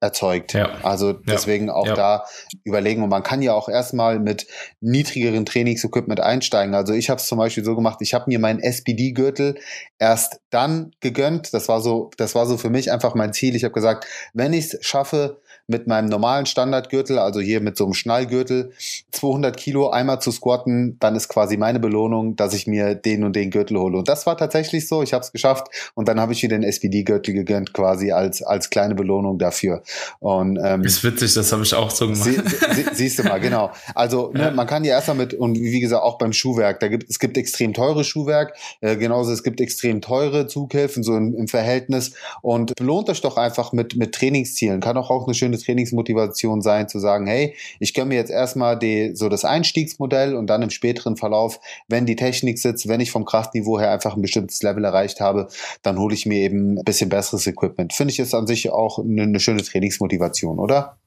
erzeugt. 0.00 0.52
Ja. 0.52 0.70
Also 0.82 1.14
deswegen 1.14 1.68
ja. 1.68 1.74
auch 1.74 1.86
ja. 1.86 1.94
da 1.94 2.24
überlegen. 2.62 3.02
Und 3.02 3.08
man 3.08 3.22
kann 3.22 3.40
ja 3.40 3.54
auch 3.54 3.70
erstmal 3.70 4.18
mit 4.18 4.46
niedrigeren 4.80 5.46
Trainingsequipment 5.46 6.20
einsteigen. 6.20 6.74
Also 6.74 6.92
ich 6.92 7.08
habe 7.08 7.20
es 7.20 7.26
zum 7.26 7.38
Beispiel 7.38 7.64
so 7.64 7.74
gemacht, 7.74 7.98
ich 8.00 8.12
habe 8.12 8.26
mir 8.28 8.38
meinen 8.38 8.60
SPD-Gürtel 8.60 9.58
erst 9.98 10.40
dann 10.50 10.90
gegönnt. 11.00 11.54
Das 11.54 11.68
war 11.68 11.80
so, 11.80 12.10
das 12.18 12.34
war 12.34 12.44
so 12.44 12.58
für 12.58 12.70
mich 12.70 12.92
einfach 12.92 13.14
mein 13.14 13.32
Ziel. 13.32 13.56
Ich 13.56 13.64
habe 13.64 13.72
gesagt, 13.72 14.06
wenn 14.34 14.52
ich 14.52 14.74
es 14.74 14.84
schaffe, 14.84 15.40
mit 15.66 15.86
meinem 15.86 16.08
normalen 16.08 16.44
Standardgürtel, 16.46 17.18
also 17.18 17.40
hier 17.40 17.60
mit 17.60 17.76
so 17.76 17.84
einem 17.84 17.94
Schnallgürtel, 17.94 18.72
200 19.12 19.56
Kilo 19.56 19.88
einmal 19.88 20.20
zu 20.20 20.30
squatten, 20.30 20.98
dann 21.00 21.16
ist 21.16 21.28
quasi 21.28 21.56
meine 21.56 21.80
Belohnung, 21.80 22.36
dass 22.36 22.52
ich 22.52 22.66
mir 22.66 22.94
den 22.94 23.24
und 23.24 23.34
den 23.34 23.50
Gürtel 23.50 23.78
hole. 23.78 23.96
Und 23.98 24.08
das 24.08 24.26
war 24.26 24.36
tatsächlich 24.36 24.86
so. 24.86 25.02
Ich 25.02 25.14
habe 25.14 25.24
es 25.24 25.32
geschafft 25.32 25.68
und 25.94 26.06
dann 26.08 26.20
habe 26.20 26.32
ich 26.34 26.42
wieder 26.42 26.56
den 26.56 26.64
SPD-Gürtel 26.64 27.32
gegönnt, 27.32 27.72
quasi 27.72 28.12
als 28.12 28.42
als 28.42 28.68
kleine 28.68 28.94
Belohnung 28.94 29.38
dafür. 29.38 29.82
Und 30.20 30.58
ähm, 30.62 30.82
ist 30.82 31.02
witzig, 31.02 31.32
das 31.32 31.50
habe 31.52 31.62
ich 31.62 31.74
auch 31.74 31.90
so 31.90 32.08
gemacht. 32.08 32.24
Sie, 32.24 32.40
sie, 32.74 32.84
siehst 32.92 33.18
du 33.18 33.22
mal, 33.22 33.40
genau. 33.40 33.70
Also 33.94 34.32
ne, 34.34 34.52
man 34.54 34.66
kann 34.66 34.84
ja 34.84 34.92
erstmal 34.92 35.16
mit 35.16 35.32
und 35.32 35.56
wie 35.56 35.80
gesagt 35.80 36.02
auch 36.02 36.18
beim 36.18 36.34
Schuhwerk, 36.34 36.80
da 36.80 36.88
gibt 36.88 37.08
es 37.08 37.18
gibt 37.18 37.38
extrem 37.38 37.72
teure 37.72 38.04
Schuhwerk, 38.04 38.54
äh, 38.82 38.96
genauso 38.96 39.32
es 39.32 39.42
gibt 39.42 39.60
extrem 39.60 40.02
teure 40.02 40.46
Zughilfen 40.46 41.02
so 41.02 41.16
im, 41.16 41.34
im 41.34 41.48
Verhältnis 41.48 42.12
und 42.42 42.74
belohnt 42.76 43.08
euch 43.08 43.22
doch 43.22 43.38
einfach 43.38 43.72
mit 43.72 43.96
mit 43.96 44.14
Trainingszielen. 44.14 44.80
Kann 44.80 44.98
auch 44.98 45.10
auch 45.10 45.26
eine 45.26 45.34
schöne 45.34 45.53
eine 45.54 45.62
Trainingsmotivation 45.62 46.62
sein, 46.62 46.88
zu 46.88 46.98
sagen, 46.98 47.26
hey, 47.26 47.54
ich 47.80 47.94
gönne 47.94 48.08
mir 48.08 48.16
jetzt 48.16 48.30
erstmal 48.30 48.78
die, 48.78 49.14
so 49.14 49.28
das 49.28 49.44
Einstiegsmodell 49.44 50.34
und 50.34 50.48
dann 50.48 50.62
im 50.62 50.70
späteren 50.70 51.16
Verlauf, 51.16 51.60
wenn 51.88 52.06
die 52.06 52.16
Technik 52.16 52.58
sitzt, 52.58 52.88
wenn 52.88 53.00
ich 53.00 53.10
vom 53.10 53.24
Kraftniveau 53.24 53.78
her 53.78 53.92
einfach 53.92 54.16
ein 54.16 54.22
bestimmtes 54.22 54.62
Level 54.62 54.84
erreicht 54.84 55.20
habe, 55.20 55.48
dann 55.82 55.98
hole 55.98 56.14
ich 56.14 56.26
mir 56.26 56.38
eben 56.38 56.78
ein 56.78 56.84
bisschen 56.84 57.08
besseres 57.08 57.46
Equipment. 57.46 57.92
Finde 57.92 58.12
ich 58.12 58.18
es 58.18 58.34
an 58.34 58.46
sich 58.46 58.70
auch 58.70 58.98
eine, 58.98 59.22
eine 59.22 59.40
schöne 59.40 59.62
Trainingsmotivation, 59.62 60.58
oder? 60.58 60.98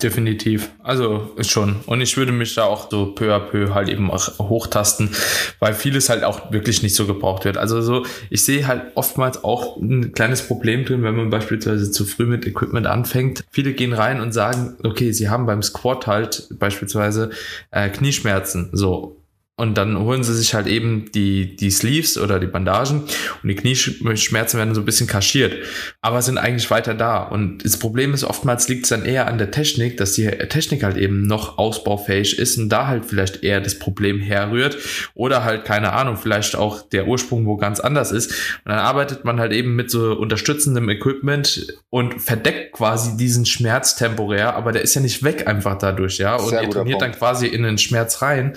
Definitiv. 0.00 0.70
Also 0.82 1.32
schon. 1.40 1.76
Und 1.86 2.00
ich 2.00 2.16
würde 2.16 2.32
mich 2.32 2.54
da 2.54 2.64
auch 2.64 2.90
so 2.90 3.06
peu 3.06 3.34
à 3.34 3.40
peu 3.40 3.74
halt 3.74 3.88
eben 3.88 4.10
auch 4.10 4.38
hochtasten, 4.38 5.10
weil 5.58 5.74
vieles 5.74 6.08
halt 6.08 6.24
auch 6.24 6.52
wirklich 6.52 6.82
nicht 6.82 6.94
so 6.94 7.06
gebraucht 7.06 7.44
wird. 7.44 7.56
Also 7.58 7.82
so, 7.82 8.06
ich 8.30 8.44
sehe 8.44 8.66
halt 8.66 8.92
oftmals 8.94 9.42
auch 9.44 9.76
ein 9.76 10.12
kleines 10.12 10.46
Problem 10.46 10.84
drin, 10.84 11.02
wenn 11.02 11.16
man 11.16 11.30
beispielsweise 11.30 11.90
zu 11.90 12.04
früh 12.04 12.26
mit 12.26 12.46
Equipment 12.46 12.86
anfängt. 12.86 13.44
Viele 13.50 13.72
gehen 13.72 13.92
rein 13.92 14.20
und 14.20 14.32
sagen, 14.32 14.76
okay, 14.84 15.12
sie 15.12 15.28
haben 15.28 15.46
beim 15.46 15.62
Squat 15.62 16.06
halt 16.06 16.48
beispielsweise 16.52 17.30
äh, 17.70 17.88
Knieschmerzen. 17.88 18.70
So, 18.72 19.21
und 19.62 19.78
dann 19.78 19.96
holen 19.96 20.24
sie 20.24 20.34
sich 20.34 20.54
halt 20.54 20.66
eben 20.66 21.12
die, 21.14 21.54
die 21.54 21.70
Sleeves 21.70 22.18
oder 22.18 22.40
die 22.40 22.48
Bandagen 22.48 23.02
und 23.42 23.48
die 23.48 23.54
Knieschmerzen 23.54 24.58
werden 24.58 24.74
so 24.74 24.80
ein 24.80 24.84
bisschen 24.84 25.06
kaschiert, 25.06 25.54
aber 26.00 26.20
sind 26.20 26.36
eigentlich 26.36 26.68
weiter 26.72 26.94
da. 26.94 27.22
Und 27.22 27.64
das 27.64 27.76
Problem 27.76 28.12
ist, 28.12 28.24
oftmals 28.24 28.68
liegt 28.68 28.86
es 28.86 28.88
dann 28.88 29.04
eher 29.04 29.28
an 29.28 29.38
der 29.38 29.52
Technik, 29.52 29.98
dass 29.98 30.14
die 30.14 30.26
Technik 30.26 30.82
halt 30.82 30.96
eben 30.96 31.28
noch 31.28 31.58
ausbaufähig 31.58 32.40
ist 32.40 32.58
und 32.58 32.70
da 32.70 32.88
halt 32.88 33.04
vielleicht 33.04 33.44
eher 33.44 33.60
das 33.60 33.78
Problem 33.78 34.18
herrührt 34.18 34.78
oder 35.14 35.44
halt, 35.44 35.64
keine 35.64 35.92
Ahnung, 35.92 36.16
vielleicht 36.16 36.56
auch 36.56 36.82
der 36.88 37.06
Ursprung 37.06 37.46
wo 37.46 37.56
ganz 37.56 37.78
anders 37.78 38.10
ist. 38.10 38.32
Und 38.64 38.72
dann 38.72 38.80
arbeitet 38.80 39.24
man 39.24 39.38
halt 39.38 39.52
eben 39.52 39.76
mit 39.76 39.92
so 39.92 40.12
unterstützendem 40.14 40.88
Equipment 40.88 41.68
und 41.88 42.20
verdeckt 42.20 42.72
quasi 42.72 43.16
diesen 43.16 43.46
Schmerz 43.46 43.94
temporär, 43.94 44.56
aber 44.56 44.72
der 44.72 44.82
ist 44.82 44.94
ja 44.94 45.00
nicht 45.00 45.22
weg 45.22 45.46
einfach 45.46 45.78
dadurch, 45.78 46.18
ja. 46.18 46.34
Und 46.34 46.50
ihr 46.52 46.68
trainiert 46.68 46.98
Punkt. 46.98 47.02
dann 47.02 47.12
quasi 47.12 47.46
in 47.46 47.62
den 47.62 47.78
Schmerz 47.78 48.22
rein, 48.22 48.54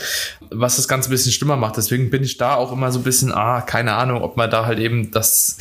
was 0.50 0.78
das 0.78 0.88
Ganze 0.88 0.94
ein 1.03 1.10
bisschen 1.10 1.31
schlimmer 1.31 1.58
macht. 1.58 1.77
Deswegen 1.77 2.10
bin 2.10 2.23
ich 2.23 2.38
da 2.38 2.55
auch 2.55 2.71
immer 2.71 2.91
so 2.91 2.99
ein 2.99 3.03
bisschen, 3.03 3.31
ah, 3.31 3.62
keine 3.62 3.93
Ahnung, 3.93 4.21
ob 4.21 4.38
man 4.38 4.49
da 4.49 4.65
halt 4.65 4.79
eben 4.79 5.12
das, 5.12 5.58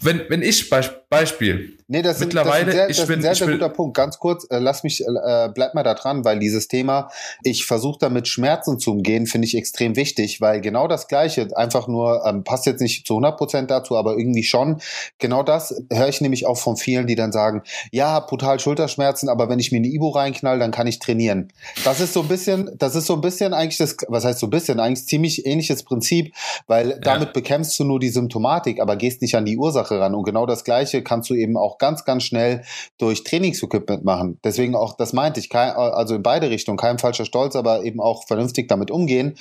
wenn, 0.00 0.22
wenn 0.28 0.42
ich 0.42 0.68
Beispiel, 1.10 1.76
Nee, 1.92 2.02
das, 2.02 2.20
Mittlerweile, 2.20 2.70
sind, 2.70 2.80
das, 2.82 2.90
ist, 2.90 3.00
ein 3.00 3.06
sehr, 3.06 3.16
bin, 3.16 3.20
sehr, 3.20 3.34
sehr 3.34 3.48
guter 3.48 3.68
Punkt. 3.68 3.96
Ganz 3.96 4.20
kurz, 4.20 4.46
äh, 4.48 4.60
lass 4.60 4.84
mich, 4.84 5.00
äh, 5.00 5.48
bleib 5.52 5.74
mal 5.74 5.82
da 5.82 5.94
dran, 5.94 6.24
weil 6.24 6.38
dieses 6.38 6.68
Thema, 6.68 7.10
ich 7.42 7.66
versuche 7.66 7.98
damit 7.98 8.28
Schmerzen 8.28 8.78
zu 8.78 8.92
umgehen, 8.92 9.26
finde 9.26 9.48
ich 9.48 9.56
extrem 9.56 9.96
wichtig, 9.96 10.40
weil 10.40 10.60
genau 10.60 10.86
das 10.86 11.08
Gleiche, 11.08 11.48
einfach 11.56 11.88
nur, 11.88 12.24
ähm, 12.24 12.44
passt 12.44 12.66
jetzt 12.66 12.80
nicht 12.80 13.08
zu 13.08 13.14
100 13.14 13.36
Prozent 13.36 13.72
dazu, 13.72 13.96
aber 13.96 14.16
irgendwie 14.16 14.44
schon, 14.44 14.80
genau 15.18 15.42
das 15.42 15.82
höre 15.92 16.06
ich 16.06 16.20
nämlich 16.20 16.46
auch 16.46 16.58
von 16.58 16.76
vielen, 16.76 17.08
die 17.08 17.16
dann 17.16 17.32
sagen, 17.32 17.64
ja, 17.90 18.20
brutal 18.20 18.60
Schulterschmerzen, 18.60 19.28
aber 19.28 19.48
wenn 19.48 19.58
ich 19.58 19.72
mir 19.72 19.78
eine 19.78 19.88
Ibo 19.88 20.10
reinknall, 20.10 20.60
dann 20.60 20.70
kann 20.70 20.86
ich 20.86 21.00
trainieren. 21.00 21.52
Das 21.82 21.98
ist 21.98 22.12
so 22.12 22.20
ein 22.20 22.28
bisschen, 22.28 22.70
das 22.78 22.94
ist 22.94 23.06
so 23.06 23.14
ein 23.14 23.20
bisschen 23.20 23.52
eigentlich 23.52 23.78
das, 23.78 23.96
was 24.06 24.24
heißt 24.24 24.38
so 24.38 24.46
ein 24.46 24.50
bisschen, 24.50 24.78
eigentlich 24.78 25.08
ziemlich 25.08 25.44
ähnliches 25.44 25.82
Prinzip, 25.82 26.34
weil 26.68 26.90
ja. 26.90 26.98
damit 26.98 27.32
bekämpfst 27.32 27.80
du 27.80 27.82
nur 27.82 27.98
die 27.98 28.10
Symptomatik, 28.10 28.80
aber 28.80 28.94
gehst 28.94 29.22
nicht 29.22 29.34
an 29.34 29.44
die 29.44 29.58
Ursache 29.58 29.98
ran. 29.98 30.14
Und 30.14 30.22
genau 30.22 30.46
das 30.46 30.62
Gleiche 30.62 30.99
kannst 31.02 31.30
du 31.30 31.34
eben 31.34 31.56
auch 31.56 31.78
ganz, 31.78 32.04
ganz 32.04 32.24
schnell 32.24 32.62
durch 32.98 33.24
Trainingsequipment 33.24 34.04
machen. 34.04 34.38
Deswegen 34.44 34.74
auch, 34.74 34.96
das 34.96 35.12
meinte 35.12 35.40
ich, 35.40 35.48
kein, 35.48 35.70
also 35.70 36.14
in 36.14 36.22
beide 36.22 36.50
Richtungen, 36.50 36.78
kein 36.78 36.98
falscher 36.98 37.24
Stolz, 37.24 37.56
aber 37.56 37.84
eben 37.84 38.00
auch 38.00 38.26
vernünftig 38.26 38.68
damit 38.68 38.90
umgehen, 38.90 39.36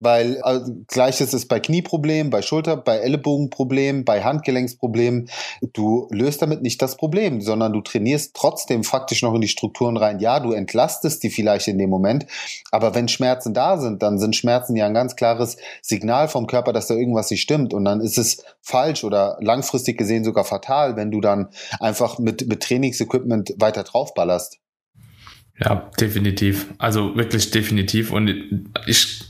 weil 0.00 0.40
also, 0.42 0.72
gleiches 0.88 1.34
ist 1.34 1.48
bei 1.48 1.60
Knieproblemen, 1.60 2.30
bei 2.30 2.42
Schulter, 2.42 2.76
bei 2.76 2.98
Ellenbogenproblemen, 2.98 4.04
bei 4.04 4.22
Handgelenksproblemen. 4.22 5.28
Du 5.72 6.08
löst 6.10 6.42
damit 6.42 6.62
nicht 6.62 6.80
das 6.82 6.96
Problem, 6.96 7.40
sondern 7.40 7.72
du 7.72 7.80
trainierst 7.80 8.34
trotzdem 8.34 8.84
faktisch 8.84 9.22
noch 9.22 9.34
in 9.34 9.40
die 9.40 9.48
Strukturen 9.48 9.96
rein. 9.96 10.18
Ja, 10.18 10.40
du 10.40 10.52
entlastest 10.52 11.22
die 11.22 11.30
vielleicht 11.30 11.68
in 11.68 11.78
dem 11.78 11.90
Moment, 11.90 12.26
aber 12.70 12.94
wenn 12.94 13.08
Schmerzen 13.08 13.54
da 13.54 13.78
sind, 13.78 14.02
dann 14.02 14.18
sind 14.18 14.36
Schmerzen 14.36 14.76
ja 14.76 14.86
ein 14.86 14.94
ganz 14.94 15.16
klares 15.16 15.56
Signal 15.82 16.28
vom 16.28 16.46
Körper, 16.46 16.72
dass 16.72 16.86
da 16.86 16.94
irgendwas 16.94 17.30
nicht 17.30 17.42
stimmt 17.42 17.74
und 17.74 17.84
dann 17.84 18.00
ist 18.00 18.18
es 18.18 18.44
falsch 18.62 19.04
oder 19.04 19.36
langfristig 19.40 19.98
gesehen 19.98 20.24
sogar 20.24 20.44
fatal, 20.44 20.96
wenn 20.96 21.03
du 21.10 21.20
dann 21.20 21.48
einfach 21.80 22.18
mit, 22.18 22.46
mit 22.46 22.62
Trainingsequipment 22.62 23.54
weiter 23.58 23.82
draufballerst. 23.84 24.58
Ja, 25.58 25.90
definitiv. 26.00 26.66
Also 26.78 27.16
wirklich 27.16 27.50
definitiv. 27.50 28.10
Und 28.10 28.68
ich 28.86 29.24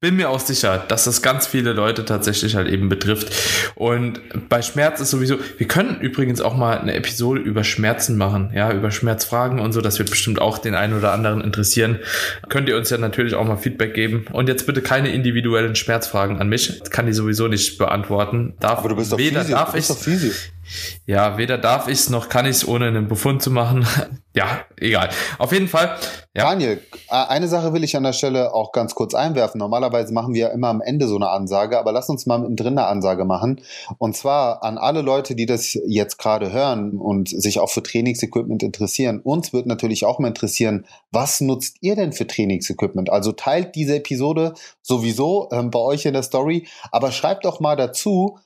bin 0.00 0.14
mir 0.14 0.30
auch 0.30 0.38
sicher, 0.38 0.78
dass 0.86 1.04
das 1.04 1.22
ganz 1.22 1.48
viele 1.48 1.72
Leute 1.72 2.04
tatsächlich 2.04 2.54
halt 2.54 2.68
eben 2.68 2.88
betrifft. 2.88 3.32
Und 3.74 4.20
bei 4.48 4.62
Schmerz 4.62 5.00
ist 5.00 5.10
sowieso, 5.10 5.38
wir 5.56 5.66
können 5.66 6.00
übrigens 6.00 6.40
auch 6.40 6.56
mal 6.56 6.78
eine 6.78 6.94
Episode 6.94 7.40
über 7.40 7.64
Schmerzen 7.64 8.16
machen, 8.16 8.52
ja, 8.54 8.72
über 8.72 8.92
Schmerzfragen 8.92 9.58
und 9.58 9.72
so. 9.72 9.80
Das 9.80 9.98
wird 9.98 10.10
bestimmt 10.10 10.40
auch 10.40 10.58
den 10.58 10.76
einen 10.76 10.96
oder 10.96 11.12
anderen 11.12 11.40
interessieren. 11.40 11.98
Könnt 12.48 12.68
ihr 12.68 12.76
uns 12.76 12.90
ja 12.90 12.98
natürlich 12.98 13.34
auch 13.34 13.44
mal 13.44 13.56
Feedback 13.56 13.92
geben. 13.92 14.26
Und 14.30 14.48
jetzt 14.48 14.66
bitte 14.66 14.82
keine 14.82 15.08
individuellen 15.10 15.74
Schmerzfragen 15.74 16.38
an 16.38 16.48
mich. 16.48 16.78
Das 16.78 16.92
kann 16.92 17.06
die 17.06 17.12
sowieso 17.12 17.48
nicht 17.48 17.76
beantworten. 17.78 18.54
Darf, 18.60 18.78
Aber 18.78 18.90
du 18.90 18.96
bist 18.96 19.10
doch 19.10 19.18
weder 19.18 19.40
Physio. 19.40 19.56
darf 19.56 19.74
ich, 19.74 19.86
Ja, 21.06 21.38
weder 21.38 21.58
darf 21.58 21.88
ich 21.88 21.98
es 21.98 22.10
noch 22.10 22.28
kann 22.28 22.46
ich 22.46 22.56
es, 22.56 22.68
ohne 22.68 22.86
einen 22.86 23.08
Befund 23.08 23.42
zu 23.42 23.50
machen. 23.50 23.86
ja, 24.34 24.60
egal. 24.76 25.08
Auf 25.38 25.52
jeden 25.52 25.68
Fall. 25.68 25.96
Ja. 26.34 26.50
Daniel, 26.50 26.80
eine 27.08 27.48
Sache 27.48 27.72
will 27.72 27.82
ich 27.82 27.96
an 27.96 28.02
der 28.02 28.12
Stelle 28.12 28.54
auch 28.54 28.72
ganz 28.72 28.94
kurz 28.94 29.14
einwerfen. 29.14 29.58
Normalerweise 29.58 30.12
machen 30.12 30.34
wir 30.34 30.42
ja 30.42 30.48
immer 30.48 30.68
am 30.68 30.80
Ende 30.80 31.08
so 31.08 31.16
eine 31.16 31.30
Ansage, 31.30 31.78
aber 31.78 31.92
lass 31.92 32.08
uns 32.08 32.26
mal 32.26 32.38
mittendrin 32.38 32.78
eine 32.78 32.86
Ansage 32.86 33.24
machen. 33.24 33.60
Und 33.98 34.16
zwar 34.16 34.62
an 34.62 34.78
alle 34.78 35.02
Leute, 35.02 35.34
die 35.34 35.46
das 35.46 35.78
jetzt 35.86 36.18
gerade 36.18 36.52
hören 36.52 36.98
und 36.98 37.28
sich 37.28 37.58
auch 37.60 37.70
für 37.70 37.82
Trainingsequipment 37.82 38.62
interessieren. 38.62 39.20
Uns 39.20 39.52
wird 39.52 39.66
natürlich 39.66 40.04
auch 40.04 40.18
mal 40.18 40.28
interessieren, 40.28 40.86
was 41.10 41.40
nutzt 41.40 41.78
ihr 41.80 41.96
denn 41.96 42.12
für 42.12 42.26
Trainingsequipment? 42.26 43.10
Also 43.10 43.32
teilt 43.32 43.74
diese 43.74 43.96
Episode 43.96 44.54
sowieso 44.82 45.48
ähm, 45.52 45.70
bei 45.70 45.80
euch 45.80 46.04
in 46.04 46.12
der 46.12 46.22
Story, 46.22 46.68
aber 46.92 47.12
schreibt 47.12 47.44
doch 47.44 47.60
mal 47.60 47.76
dazu, 47.76 48.38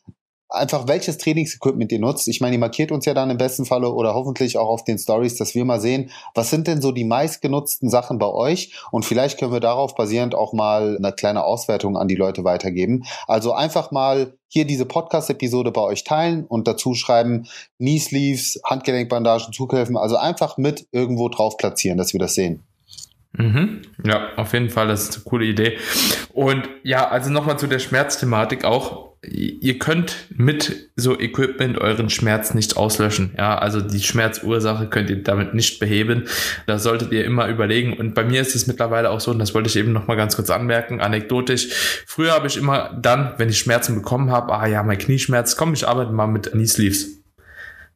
einfach 0.54 0.88
welches 0.88 1.18
Trainingsequipment 1.18 1.90
ihr 1.92 1.98
nutzt. 1.98 2.28
Ich 2.28 2.40
meine, 2.40 2.56
ihr 2.56 2.60
markiert 2.60 2.92
uns 2.92 3.04
ja 3.04 3.14
dann 3.14 3.30
im 3.30 3.38
besten 3.38 3.64
Falle 3.64 3.92
oder 3.92 4.14
hoffentlich 4.14 4.58
auch 4.58 4.68
auf 4.68 4.84
den 4.84 4.98
Stories, 4.98 5.36
dass 5.36 5.54
wir 5.54 5.64
mal 5.64 5.80
sehen, 5.80 6.10
was 6.34 6.50
sind 6.50 6.66
denn 6.66 6.80
so 6.80 6.92
die 6.92 7.04
meistgenutzten 7.04 7.88
Sachen 7.88 8.18
bei 8.18 8.28
euch 8.28 8.74
und 8.90 9.04
vielleicht 9.04 9.38
können 9.38 9.52
wir 9.52 9.60
darauf 9.60 9.94
basierend 9.94 10.34
auch 10.34 10.52
mal 10.52 10.96
eine 10.96 11.12
kleine 11.12 11.44
Auswertung 11.44 11.96
an 11.96 12.08
die 12.08 12.14
Leute 12.14 12.44
weitergeben. 12.44 13.04
Also 13.26 13.52
einfach 13.52 13.90
mal 13.90 14.34
hier 14.48 14.66
diese 14.66 14.84
Podcast-Episode 14.84 15.70
bei 15.72 15.80
euch 15.80 16.04
teilen 16.04 16.44
und 16.44 16.68
dazu 16.68 16.94
schreiben 16.94 17.46
Knee 17.78 17.98
Sleeves, 17.98 18.60
Handgelenkbandagen, 18.64 19.52
Zughelfen, 19.52 19.96
also 19.96 20.16
einfach 20.16 20.58
mit 20.58 20.86
irgendwo 20.92 21.28
drauf 21.28 21.56
platzieren, 21.56 21.96
dass 21.96 22.12
wir 22.12 22.20
das 22.20 22.34
sehen. 22.34 22.62
Mhm. 23.32 23.82
Ja, 24.04 24.28
auf 24.36 24.52
jeden 24.52 24.68
Fall, 24.68 24.88
das 24.88 25.04
ist 25.04 25.14
eine 25.14 25.24
coole 25.24 25.46
Idee. 25.46 25.78
Und 26.34 26.68
ja, 26.82 27.08
also 27.08 27.30
nochmal 27.30 27.58
zu 27.58 27.66
der 27.66 27.78
Schmerzthematik 27.78 28.64
auch 28.64 29.12
ihr 29.24 29.78
könnt 29.78 30.16
mit 30.35 30.90
so 30.96 31.18
Equipment 31.18 31.78
euren 31.78 32.11
Schmerz 32.11 32.54
nicht 32.54 32.76
auslöschen. 32.76 33.35
Ja, 33.38 33.56
also 33.56 33.80
die 33.80 34.02
Schmerzursache 34.02 34.88
könnt 34.88 35.11
ihr 35.11 35.22
damit 35.22 35.54
nicht 35.54 35.78
beheben. 35.78 36.24
Da 36.66 36.78
solltet 36.78 37.12
ihr 37.12 37.24
immer 37.24 37.48
überlegen. 37.48 37.92
Und 37.92 38.14
bei 38.14 38.24
mir 38.24 38.40
ist 38.40 38.56
es 38.56 38.66
mittlerweile 38.66 39.11
auch 39.11 39.20
so, 39.20 39.30
und 39.30 39.38
das 39.38 39.54
wollte 39.54 39.68
ich 39.68 39.76
eben 39.76 39.92
noch 39.92 40.08
mal 40.08 40.16
ganz 40.16 40.35
kurz 40.35 40.50
anmerken, 40.50 41.00
anekdotisch. 41.00 41.68
Früher 42.06 42.32
habe 42.32 42.48
ich 42.48 42.56
immer 42.56 42.98
dann, 43.00 43.35
wenn 43.38 43.48
ich 43.48 43.58
Schmerzen 43.58 43.94
bekommen 43.94 44.30
habe, 44.30 44.52
ah 44.52 44.66
ja, 44.66 44.82
mein 44.82 44.98
Knieschmerz, 44.98 45.56
komm, 45.56 45.72
ich 45.72 45.87
arbeite 45.87 46.12
mal 46.12 46.26
mit 46.26 46.50
Knee 46.50 46.66
Sleeves 46.66 47.21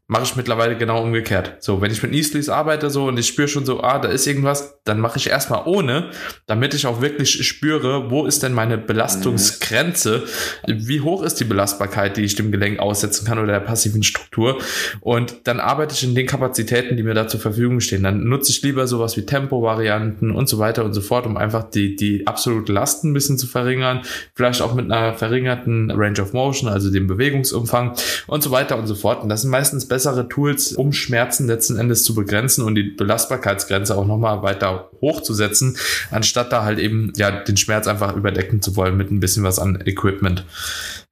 mache 0.08 0.22
ich 0.22 0.36
mittlerweile 0.36 0.76
genau 0.76 1.02
umgekehrt. 1.02 1.56
So, 1.60 1.80
wenn 1.80 1.90
ich 1.90 2.02
mit 2.02 2.12
Eastleys 2.12 2.48
arbeite 2.48 2.90
so 2.90 3.06
und 3.06 3.18
ich 3.18 3.26
spüre 3.26 3.48
schon 3.48 3.66
so, 3.66 3.82
ah, 3.82 3.98
da 3.98 4.08
ist 4.08 4.26
irgendwas, 4.26 4.78
dann 4.84 5.00
mache 5.00 5.18
ich 5.18 5.28
erstmal 5.28 5.62
ohne, 5.66 6.10
damit 6.46 6.74
ich 6.74 6.86
auch 6.86 7.00
wirklich 7.00 7.46
spüre, 7.46 8.08
wo 8.08 8.24
ist 8.24 8.44
denn 8.44 8.52
meine 8.52 8.78
Belastungsgrenze, 8.78 10.24
wie 10.66 11.00
hoch 11.00 11.22
ist 11.22 11.40
die 11.40 11.44
Belastbarkeit, 11.44 12.16
die 12.16 12.22
ich 12.22 12.36
dem 12.36 12.52
Gelenk 12.52 12.78
aussetzen 12.78 13.26
kann 13.26 13.38
oder 13.38 13.52
der 13.52 13.60
passiven 13.60 14.04
Struktur 14.04 14.58
und 15.00 15.46
dann 15.48 15.58
arbeite 15.58 15.94
ich 15.94 16.04
in 16.04 16.14
den 16.14 16.26
Kapazitäten, 16.26 16.96
die 16.96 17.02
mir 17.02 17.14
da 17.14 17.26
zur 17.26 17.40
Verfügung 17.40 17.80
stehen. 17.80 18.04
Dann 18.04 18.24
nutze 18.24 18.52
ich 18.52 18.62
lieber 18.62 18.86
sowas 18.86 19.16
wie 19.16 19.26
Tempo-Varianten 19.26 20.30
und 20.30 20.48
so 20.48 20.58
weiter 20.58 20.84
und 20.84 20.94
so 20.94 21.00
fort, 21.00 21.26
um 21.26 21.36
einfach 21.36 21.64
die, 21.64 21.96
die 21.96 22.26
absolute 22.26 22.72
Last 22.72 23.02
ein 23.02 23.12
bisschen 23.12 23.38
zu 23.38 23.48
verringern, 23.48 24.02
vielleicht 24.34 24.62
auch 24.62 24.74
mit 24.74 24.90
einer 24.90 25.14
verringerten 25.14 25.90
Range 25.90 26.20
of 26.20 26.32
Motion, 26.32 26.68
also 26.68 26.92
dem 26.92 27.08
Bewegungsumfang 27.08 27.94
und 28.28 28.42
so 28.42 28.52
weiter 28.52 28.78
und 28.78 28.86
so 28.86 28.94
fort. 28.94 29.22
Und 29.22 29.28
das 29.28 29.42
sind 29.42 29.50
meistens 29.50 29.88
bessere 29.96 30.28
Tools, 30.28 30.72
um 30.72 30.92
Schmerzen 30.92 31.46
letzten 31.46 31.78
Endes 31.78 32.04
zu 32.04 32.14
begrenzen 32.14 32.62
und 32.62 32.74
die 32.74 32.82
Belastbarkeitsgrenze 32.82 33.96
auch 33.96 34.06
nochmal 34.06 34.42
weiter 34.42 34.90
hochzusetzen, 35.00 35.78
anstatt 36.10 36.52
da 36.52 36.64
halt 36.64 36.78
eben 36.78 37.14
ja 37.16 37.30
den 37.30 37.56
Schmerz 37.56 37.86
einfach 37.86 38.14
überdecken 38.14 38.60
zu 38.60 38.76
wollen 38.76 38.98
mit 38.98 39.10
ein 39.10 39.20
bisschen 39.20 39.42
was 39.42 39.58
an 39.58 39.82
Equipment. 39.86 40.44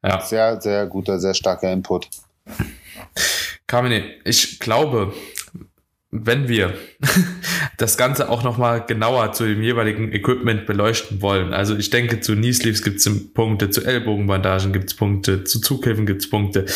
Ja. 0.03 0.21
Sehr, 0.21 0.61
sehr 0.61 0.85
guter, 0.85 1.19
sehr 1.19 1.33
starker 1.33 1.73
Input. 1.73 2.11
Carmine, 3.67 4.05
ich 4.27 4.59
glaube, 4.59 5.15
wenn 6.11 6.47
wir 6.47 6.75
das 7.79 7.97
Ganze 7.97 8.29
auch 8.29 8.45
nochmal 8.45 8.85
genauer 8.87 9.33
zu 9.33 9.47
dem 9.47 9.63
jeweiligen 9.63 10.13
Equipment 10.13 10.67
beleuchten 10.67 11.23
wollen, 11.23 11.55
also 11.55 11.75
ich 11.75 11.89
denke, 11.89 12.21
zu 12.21 12.35
Knee 12.35 12.53
Sleeves 12.53 12.83
gibt 12.83 12.99
es 12.99 13.33
Punkte, 13.33 13.71
zu 13.71 13.83
Ellbogenbandagen 13.83 14.75
gibt 14.75 14.91
es 14.91 14.95
Punkte, 14.95 15.45
zu 15.45 15.61
Zughilfen 15.61 16.05
gibt 16.05 16.21
es 16.21 16.29
Punkte. 16.29 16.67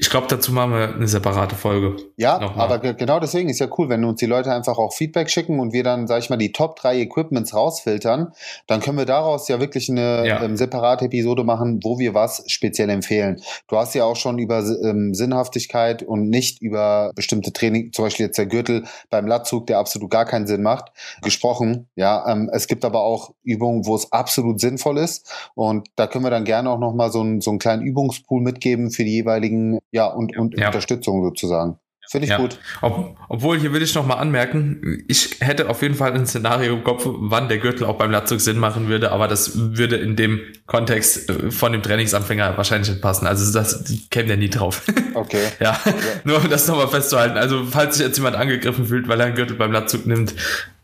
Ich 0.00 0.08
glaube, 0.08 0.28
dazu 0.30 0.50
machen 0.52 0.72
wir 0.72 0.94
eine 0.94 1.06
separate 1.06 1.54
Folge. 1.54 1.96
Ja, 2.16 2.38
Nochmal. 2.38 2.72
aber 2.72 2.94
genau 2.94 3.20
deswegen 3.20 3.50
ist 3.50 3.58
ja 3.58 3.68
cool, 3.76 3.90
wenn 3.90 4.02
uns 4.06 4.18
die 4.18 4.24
Leute 4.24 4.50
einfach 4.50 4.78
auch 4.78 4.94
Feedback 4.94 5.28
schicken 5.28 5.60
und 5.60 5.74
wir 5.74 5.84
dann, 5.84 6.06
sag 6.06 6.20
ich 6.20 6.30
mal, 6.30 6.38
die 6.38 6.52
Top 6.52 6.76
3 6.76 7.00
Equipments 7.00 7.52
rausfiltern, 7.52 8.32
dann 8.66 8.80
können 8.80 8.96
wir 8.96 9.04
daraus 9.04 9.46
ja 9.48 9.60
wirklich 9.60 9.90
eine 9.90 10.26
ja. 10.26 10.42
ähm, 10.42 10.56
separate 10.56 11.04
Episode 11.04 11.44
machen, 11.44 11.80
wo 11.84 11.98
wir 11.98 12.14
was 12.14 12.42
speziell 12.46 12.88
empfehlen. 12.88 13.42
Du 13.68 13.76
hast 13.76 13.94
ja 13.94 14.04
auch 14.04 14.16
schon 14.16 14.38
über 14.38 14.60
ähm, 14.60 15.12
Sinnhaftigkeit 15.12 16.02
und 16.02 16.30
nicht 16.30 16.62
über 16.62 17.12
bestimmte 17.14 17.52
Training, 17.52 17.92
zum 17.92 18.06
Beispiel 18.06 18.24
jetzt 18.24 18.38
der 18.38 18.46
Gürtel 18.46 18.84
beim 19.10 19.26
Latzug, 19.26 19.66
der 19.66 19.80
absolut 19.80 20.10
gar 20.10 20.24
keinen 20.24 20.46
Sinn 20.46 20.62
macht, 20.62 20.92
gesprochen. 21.20 21.88
Ja, 21.94 22.24
ähm, 22.26 22.48
es 22.54 22.68
gibt 22.68 22.86
aber 22.86 23.02
auch 23.02 23.34
Übungen, 23.50 23.86
wo 23.86 23.94
es 23.94 24.12
absolut 24.12 24.60
sinnvoll 24.60 24.98
ist 24.98 25.30
und 25.54 25.88
da 25.96 26.06
können 26.06 26.24
wir 26.24 26.30
dann 26.30 26.44
gerne 26.44 26.70
auch 26.70 26.78
nochmal 26.78 27.10
so, 27.10 27.22
ein, 27.22 27.40
so 27.40 27.50
einen 27.50 27.58
kleinen 27.58 27.82
Übungspool 27.82 28.40
mitgeben 28.40 28.90
für 28.90 29.04
die 29.04 29.12
jeweiligen 29.12 29.78
ja, 29.92 30.06
und, 30.06 30.36
und 30.36 30.58
ja. 30.58 30.68
Unterstützung 30.68 31.22
sozusagen. 31.22 31.78
Finde 32.10 32.24
ich 32.24 32.30
ja. 32.30 32.38
gut. 32.38 32.58
Ob, 32.80 33.16
obwohl, 33.28 33.60
hier 33.60 33.72
will 33.72 33.82
ich 33.82 33.94
nochmal 33.94 34.18
anmerken, 34.18 35.04
ich 35.06 35.36
hätte 35.38 35.70
auf 35.70 35.80
jeden 35.80 35.94
Fall 35.94 36.12
ein 36.12 36.26
Szenario 36.26 36.74
im 36.74 36.82
Kopf, 36.82 37.04
wann 37.06 37.48
der 37.48 37.58
Gürtel 37.58 37.86
auch 37.86 37.98
beim 37.98 38.10
Latzug 38.10 38.40
Sinn 38.40 38.58
machen 38.58 38.88
würde, 38.88 39.12
aber 39.12 39.28
das 39.28 39.52
würde 39.76 39.94
in 39.94 40.16
dem 40.16 40.40
Kontext 40.66 41.30
äh, 41.30 41.52
von 41.52 41.70
dem 41.70 41.84
Trainingsanfänger 41.84 42.56
wahrscheinlich 42.56 42.90
nicht 42.90 43.00
passen. 43.00 43.28
Also 43.28 43.52
das 43.52 43.84
käme 44.10 44.26
der 44.26 44.38
nie 44.38 44.50
drauf. 44.50 44.82
Okay. 45.12 45.42
ja, 45.58 45.78
ja, 45.84 45.92
nur 46.24 46.38
um 46.38 46.48
das 46.48 46.66
nochmal 46.66 46.88
festzuhalten. 46.88 47.36
Also 47.36 47.66
falls 47.66 47.96
sich 47.96 48.06
jetzt 48.06 48.16
jemand 48.16 48.36
angegriffen 48.36 48.86
fühlt, 48.86 49.08
weil 49.08 49.20
er 49.20 49.26
einen 49.26 49.34
Gürtel 49.34 49.56
beim 49.56 49.72
Latzug 49.72 50.06
nimmt, 50.06 50.34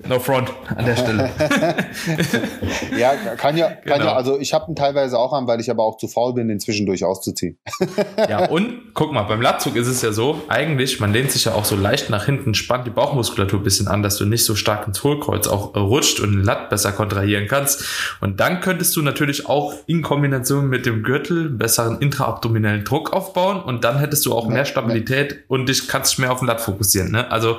no 0.06 0.18
front 0.18 0.52
an 0.74 0.84
der 0.84 0.96
Stelle. 0.96 1.30
ja, 2.98 3.14
kann 3.36 3.56
ja, 3.56 3.70
kann 3.70 3.98
genau. 3.98 4.10
ja, 4.10 4.16
also 4.16 4.38
ich 4.38 4.52
habe 4.52 4.70
ihn 4.70 4.76
teilweise 4.76 5.18
auch 5.18 5.32
an, 5.32 5.46
weil 5.46 5.58
ich 5.60 5.70
aber 5.70 5.84
auch 5.84 5.96
zu 5.96 6.06
faul 6.06 6.34
bin, 6.34 6.48
den 6.48 6.60
zwischendurch 6.60 7.04
auszuziehen. 7.04 7.58
ja, 8.28 8.46
und 8.46 8.94
guck 8.94 9.12
mal, 9.12 9.22
beim 9.22 9.40
Latzug 9.40 9.76
ist 9.76 9.86
es 9.86 10.02
ja 10.02 10.12
so, 10.12 10.42
eigentlich, 10.48 11.00
man 11.00 11.12
lehnt 11.12 11.30
sich 11.30 11.46
ja 11.46 11.54
auch 11.54 11.64
so 11.64 11.76
leicht 11.76 12.10
nach 12.10 12.26
hinten, 12.26 12.54
spannt 12.54 12.86
die 12.86 12.90
Bauchmuskulatur 12.90 13.60
ein 13.60 13.64
bisschen 13.64 13.88
an, 13.88 14.02
dass 14.02 14.16
du 14.16 14.26
nicht 14.26 14.44
so 14.44 14.54
stark 14.54 14.86
ins 14.86 15.02
Hohlkreuz 15.02 15.46
auch 15.46 15.74
rutscht 15.74 16.20
und 16.20 16.32
den 16.32 16.44
Latt 16.44 16.68
besser 16.68 16.92
kontrahieren 16.92 17.46
kannst. 17.48 17.84
Und 18.20 18.38
dann 18.40 18.60
könntest 18.60 18.94
du 18.96 19.02
natürlich 19.02 19.48
auch 19.48 19.74
in 19.86 20.02
Kombination 20.02 20.68
mit 20.68 20.84
dem 20.84 21.02
Gürtel 21.02 21.48
besseren 21.48 22.00
intraabdominellen 22.00 22.84
Druck 22.84 23.12
aufbauen 23.12 23.62
und 23.62 23.84
dann 23.84 23.98
hättest 23.98 24.26
du 24.26 24.34
auch 24.34 24.46
mehr 24.46 24.64
Stabilität 24.64 25.44
und 25.48 25.68
dich 25.68 25.88
kannst 25.88 26.12
dich 26.12 26.18
mehr 26.18 26.32
auf 26.32 26.40
den 26.40 26.48
Latt 26.48 26.60
fokussieren. 26.60 27.10
Ne? 27.12 27.30
Also 27.30 27.58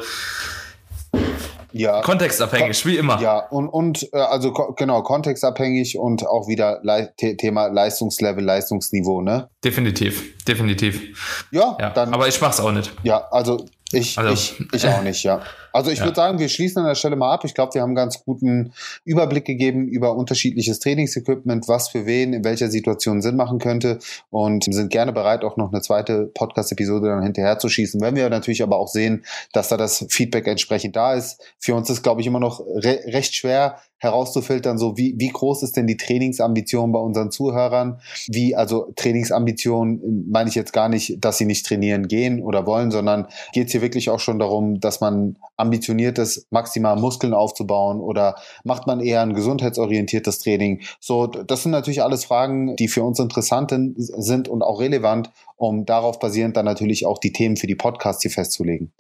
ja. 1.80 2.02
Kontextabhängig, 2.02 2.86
wie 2.86 2.98
immer. 2.98 3.20
Ja, 3.22 3.40
und, 3.40 3.68
und 3.68 4.08
äh, 4.14 4.18
also 4.18 4.52
genau, 4.76 5.02
kontextabhängig 5.04 5.98
und 5.98 6.26
auch 6.26 6.48
wieder 6.48 6.80
Le 6.84 7.14
Thema 7.16 7.68
Leistungslevel, 7.68 8.44
Leistungsniveau, 8.44 9.22
ne? 9.22 9.50
Definitiv, 9.64 10.44
definitiv. 10.46 11.46
Ja, 11.52 11.78
ja, 11.80 11.90
dann. 11.90 12.14
Aber 12.14 12.28
ich 12.28 12.40
mach's 12.42 12.60
auch 12.60 12.72
nicht. 12.72 12.92
Ja, 13.04 13.28
also 13.32 13.66
ich, 13.94 14.18
also, 14.18 14.34
ich, 14.34 14.56
ich 14.74 14.86
auch 14.88 15.02
nicht, 15.02 15.24
ja. 15.24 15.42
Also 15.72 15.92
ich 15.92 16.00
ja. 16.00 16.06
würde 16.06 16.16
sagen, 16.16 16.40
wir 16.40 16.50
schließen 16.50 16.80
an 16.80 16.88
der 16.88 16.96
Stelle 16.96 17.16
mal 17.16 17.32
ab. 17.32 17.46
Ich 17.46 17.54
glaube, 17.54 17.74
wir 17.74 17.82
haben 17.82 17.90
einen 17.90 17.96
ganz 17.96 18.24
guten 18.26 18.74
Überblick 19.06 19.46
gegeben 19.46 19.88
über 19.88 20.16
unterschiedliches 20.16 20.80
Trainingsequipment, 20.80 21.68
was 21.68 21.90
für 21.90 22.06
wen 22.06 22.34
in 22.34 22.44
welcher 22.44 22.70
Situation 22.70 23.22
Sinn 23.22 23.38
machen 23.38 23.60
könnte 23.60 24.00
und 24.30 24.66
sind 24.66 24.90
gerne 24.90 25.14
bereit, 25.14 25.44
auch 25.44 25.56
noch 25.56 25.72
eine 25.72 25.82
zweite 25.82 26.30
Podcast-Episode 26.34 27.08
dann 27.08 27.24
hinterher 27.24 27.60
zu 27.60 27.70
schießen. 27.70 28.02
Wenn 28.02 28.16
wir 28.16 28.30
natürlich 28.30 28.64
aber 28.64 28.78
auch 28.78 28.90
sehen, 28.90 29.24
dass 29.54 29.70
da 29.70 29.78
das 29.78 30.06
Feedback 30.10 30.48
entsprechend 30.48 30.96
da 30.96 31.14
ist. 31.14 31.42
Für 31.60 31.76
uns 31.76 31.90
ist, 31.90 32.04
glaube 32.04 32.22
ich, 32.22 32.28
immer 32.28 32.40
noch 32.40 32.60
re 32.60 33.00
recht 33.06 33.36
schwer, 33.36 33.78
herauszufiltern, 34.00 34.78
so 34.78 34.98
wie, 34.98 35.16
wie 35.18 35.30
groß 35.30 35.64
ist 35.64 35.76
denn 35.76 35.88
die 35.88 35.98
Trainingsambition 35.98 36.92
bei 36.92 37.00
unseren 37.00 37.32
Zuhörern? 37.32 38.00
Wie, 38.28 38.56
also 38.56 38.92
Trainingsambition 38.96 40.28
meine 40.30 40.50
ich 40.50 40.56
jetzt 40.56 40.74
gar 40.74 40.90
nicht, 40.90 41.24
dass 41.24 41.38
sie 41.38 41.46
nicht 41.46 41.66
trainieren 41.66 42.08
gehen 42.08 42.42
oder 42.42 42.66
wollen, 42.66 42.92
sondern 42.92 43.28
geht 43.54 43.68
es 43.68 43.72
hier 43.72 43.82
wirklich 43.82 44.10
auch 44.10 44.20
schon 44.20 44.40
darum, 44.40 44.80
dass 44.80 45.02
man 45.02 45.38
ambitioniert 45.58 46.20
ist, 46.20 46.46
maximal 46.52 46.96
Muskeln 46.96 47.34
aufzubauen 47.34 48.00
oder 48.00 48.36
macht 48.64 48.86
man 48.86 49.00
eher 49.00 49.22
ein 49.22 49.34
gesundheitsorientiertes 49.34 50.40
Training? 50.40 50.82
So, 51.00 51.26
das 51.28 51.64
sind 51.64 51.72
natürlich 51.72 52.04
alles 52.04 52.26
Fragen, 52.26 52.76
die 52.76 52.88
für 52.88 53.04
uns 53.04 53.20
interessant 53.20 53.74
sind 53.98 54.48
und 54.48 54.62
auch 54.62 54.80
relevant, 54.80 55.32
um 55.56 55.86
darauf 55.86 56.20
basierend 56.20 56.56
dann 56.56 56.66
natürlich 56.66 57.06
auch 57.06 57.18
die 57.18 57.34
Themen 57.34 57.58
für 57.58 57.68
die 57.68 57.76
Podcasts 57.76 58.22
hier 58.22 58.32
festzulegen. 58.32 58.92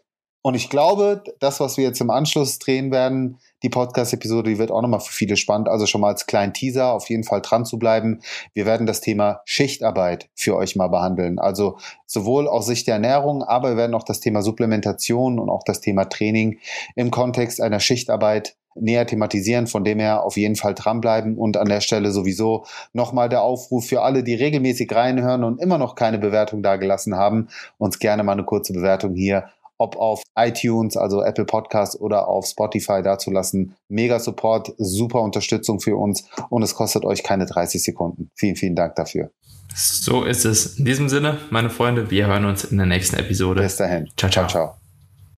Und 0.47 0.55
ich 0.55 0.69
glaube, 0.69 1.25
das, 1.41 1.60
was 1.60 1.75
wir 1.75 1.83
jetzt 1.83 1.99
im 1.99 2.10
Anschluss 2.10 2.57
drehen 2.57 2.89
werden, 2.89 3.38
die 3.63 3.69
Podcast-Episode, 3.69 4.51
die 4.51 4.57
wird 4.57 4.71
auch 4.71 4.81
nochmal 4.81 5.01
für 5.01 5.12
viele 5.12 5.36
spannend. 5.36 5.67
Also 5.67 5.88
schon 5.88 5.99
mal 5.99 6.07
als 6.07 6.25
kleinen 6.25 6.53
Teaser 6.53 6.93
auf 6.93 7.10
jeden 7.10 7.25
Fall 7.25 7.41
dran 7.41 7.65
zu 7.65 7.77
bleiben. 7.77 8.21
Wir 8.53 8.65
werden 8.65 8.88
das 8.88 9.01
Thema 9.01 9.41
Schichtarbeit 9.43 10.29
für 10.36 10.55
euch 10.55 10.77
mal 10.77 10.88
behandeln. 10.88 11.38
Also 11.38 11.79
sowohl 12.05 12.47
aus 12.47 12.65
Sicht 12.65 12.88
der 12.88 12.93
Ernährung, 12.93 13.43
aber 13.43 13.71
wir 13.71 13.75
werden 13.75 13.93
auch 13.93 14.03
das 14.03 14.21
Thema 14.21 14.41
Supplementation 14.41 15.38
und 15.38 15.49
auch 15.49 15.63
das 15.65 15.81
Thema 15.81 16.05
Training 16.05 16.60
im 16.95 17.12
Kontext 17.12 17.60
einer 17.60 17.81
Schichtarbeit 17.81 18.55
näher 18.79 19.05
thematisieren. 19.05 19.67
Von 19.67 19.83
dem 19.83 19.99
her 19.99 20.23
auf 20.23 20.38
jeden 20.38 20.55
Fall 20.55 20.75
dranbleiben 20.75 21.38
und 21.38 21.57
an 21.57 21.67
der 21.67 21.81
Stelle 21.81 22.12
sowieso 22.12 22.63
nochmal 22.93 23.27
der 23.27 23.41
Aufruf 23.41 23.88
für 23.88 24.01
alle, 24.01 24.23
die 24.23 24.36
regelmäßig 24.36 24.95
reinhören 24.95 25.43
und 25.43 25.62
immer 25.62 25.77
noch 25.77 25.95
keine 25.95 26.19
Bewertung 26.19 26.63
dagelassen 26.63 27.17
haben, 27.17 27.49
uns 27.77 27.99
gerne 27.99 28.23
mal 28.23 28.31
eine 28.31 28.45
kurze 28.45 28.71
Bewertung 28.71 29.13
hier 29.13 29.49
ob 29.77 29.95
auf 29.95 30.21
iTunes, 30.37 30.97
also 30.97 31.21
Apple 31.21 31.45
Podcast 31.45 31.99
oder 31.99 32.27
auf 32.27 32.45
Spotify 32.45 33.01
dazulassen. 33.03 33.75
Mega 33.89 34.19
Support, 34.19 34.73
super 34.77 35.21
Unterstützung 35.21 35.79
für 35.79 35.95
uns 35.95 36.27
und 36.49 36.63
es 36.63 36.75
kostet 36.75 37.05
euch 37.05 37.23
keine 37.23 37.45
30 37.45 37.83
Sekunden. 37.83 38.29
Vielen, 38.35 38.55
vielen 38.55 38.75
Dank 38.75 38.95
dafür. 38.95 39.31
So 39.75 40.23
ist 40.23 40.45
es. 40.45 40.79
In 40.79 40.85
diesem 40.85 41.09
Sinne, 41.09 41.37
meine 41.49 41.69
Freunde, 41.69 42.09
wir 42.09 42.27
hören 42.27 42.45
uns 42.45 42.63
in 42.63 42.77
der 42.77 42.87
nächsten 42.87 43.17
Episode. 43.17 43.61
Bis 43.61 43.75
dahin. 43.75 44.09
ciao. 44.17 44.31
ciao. 44.31 44.47
ciao. 44.47 44.87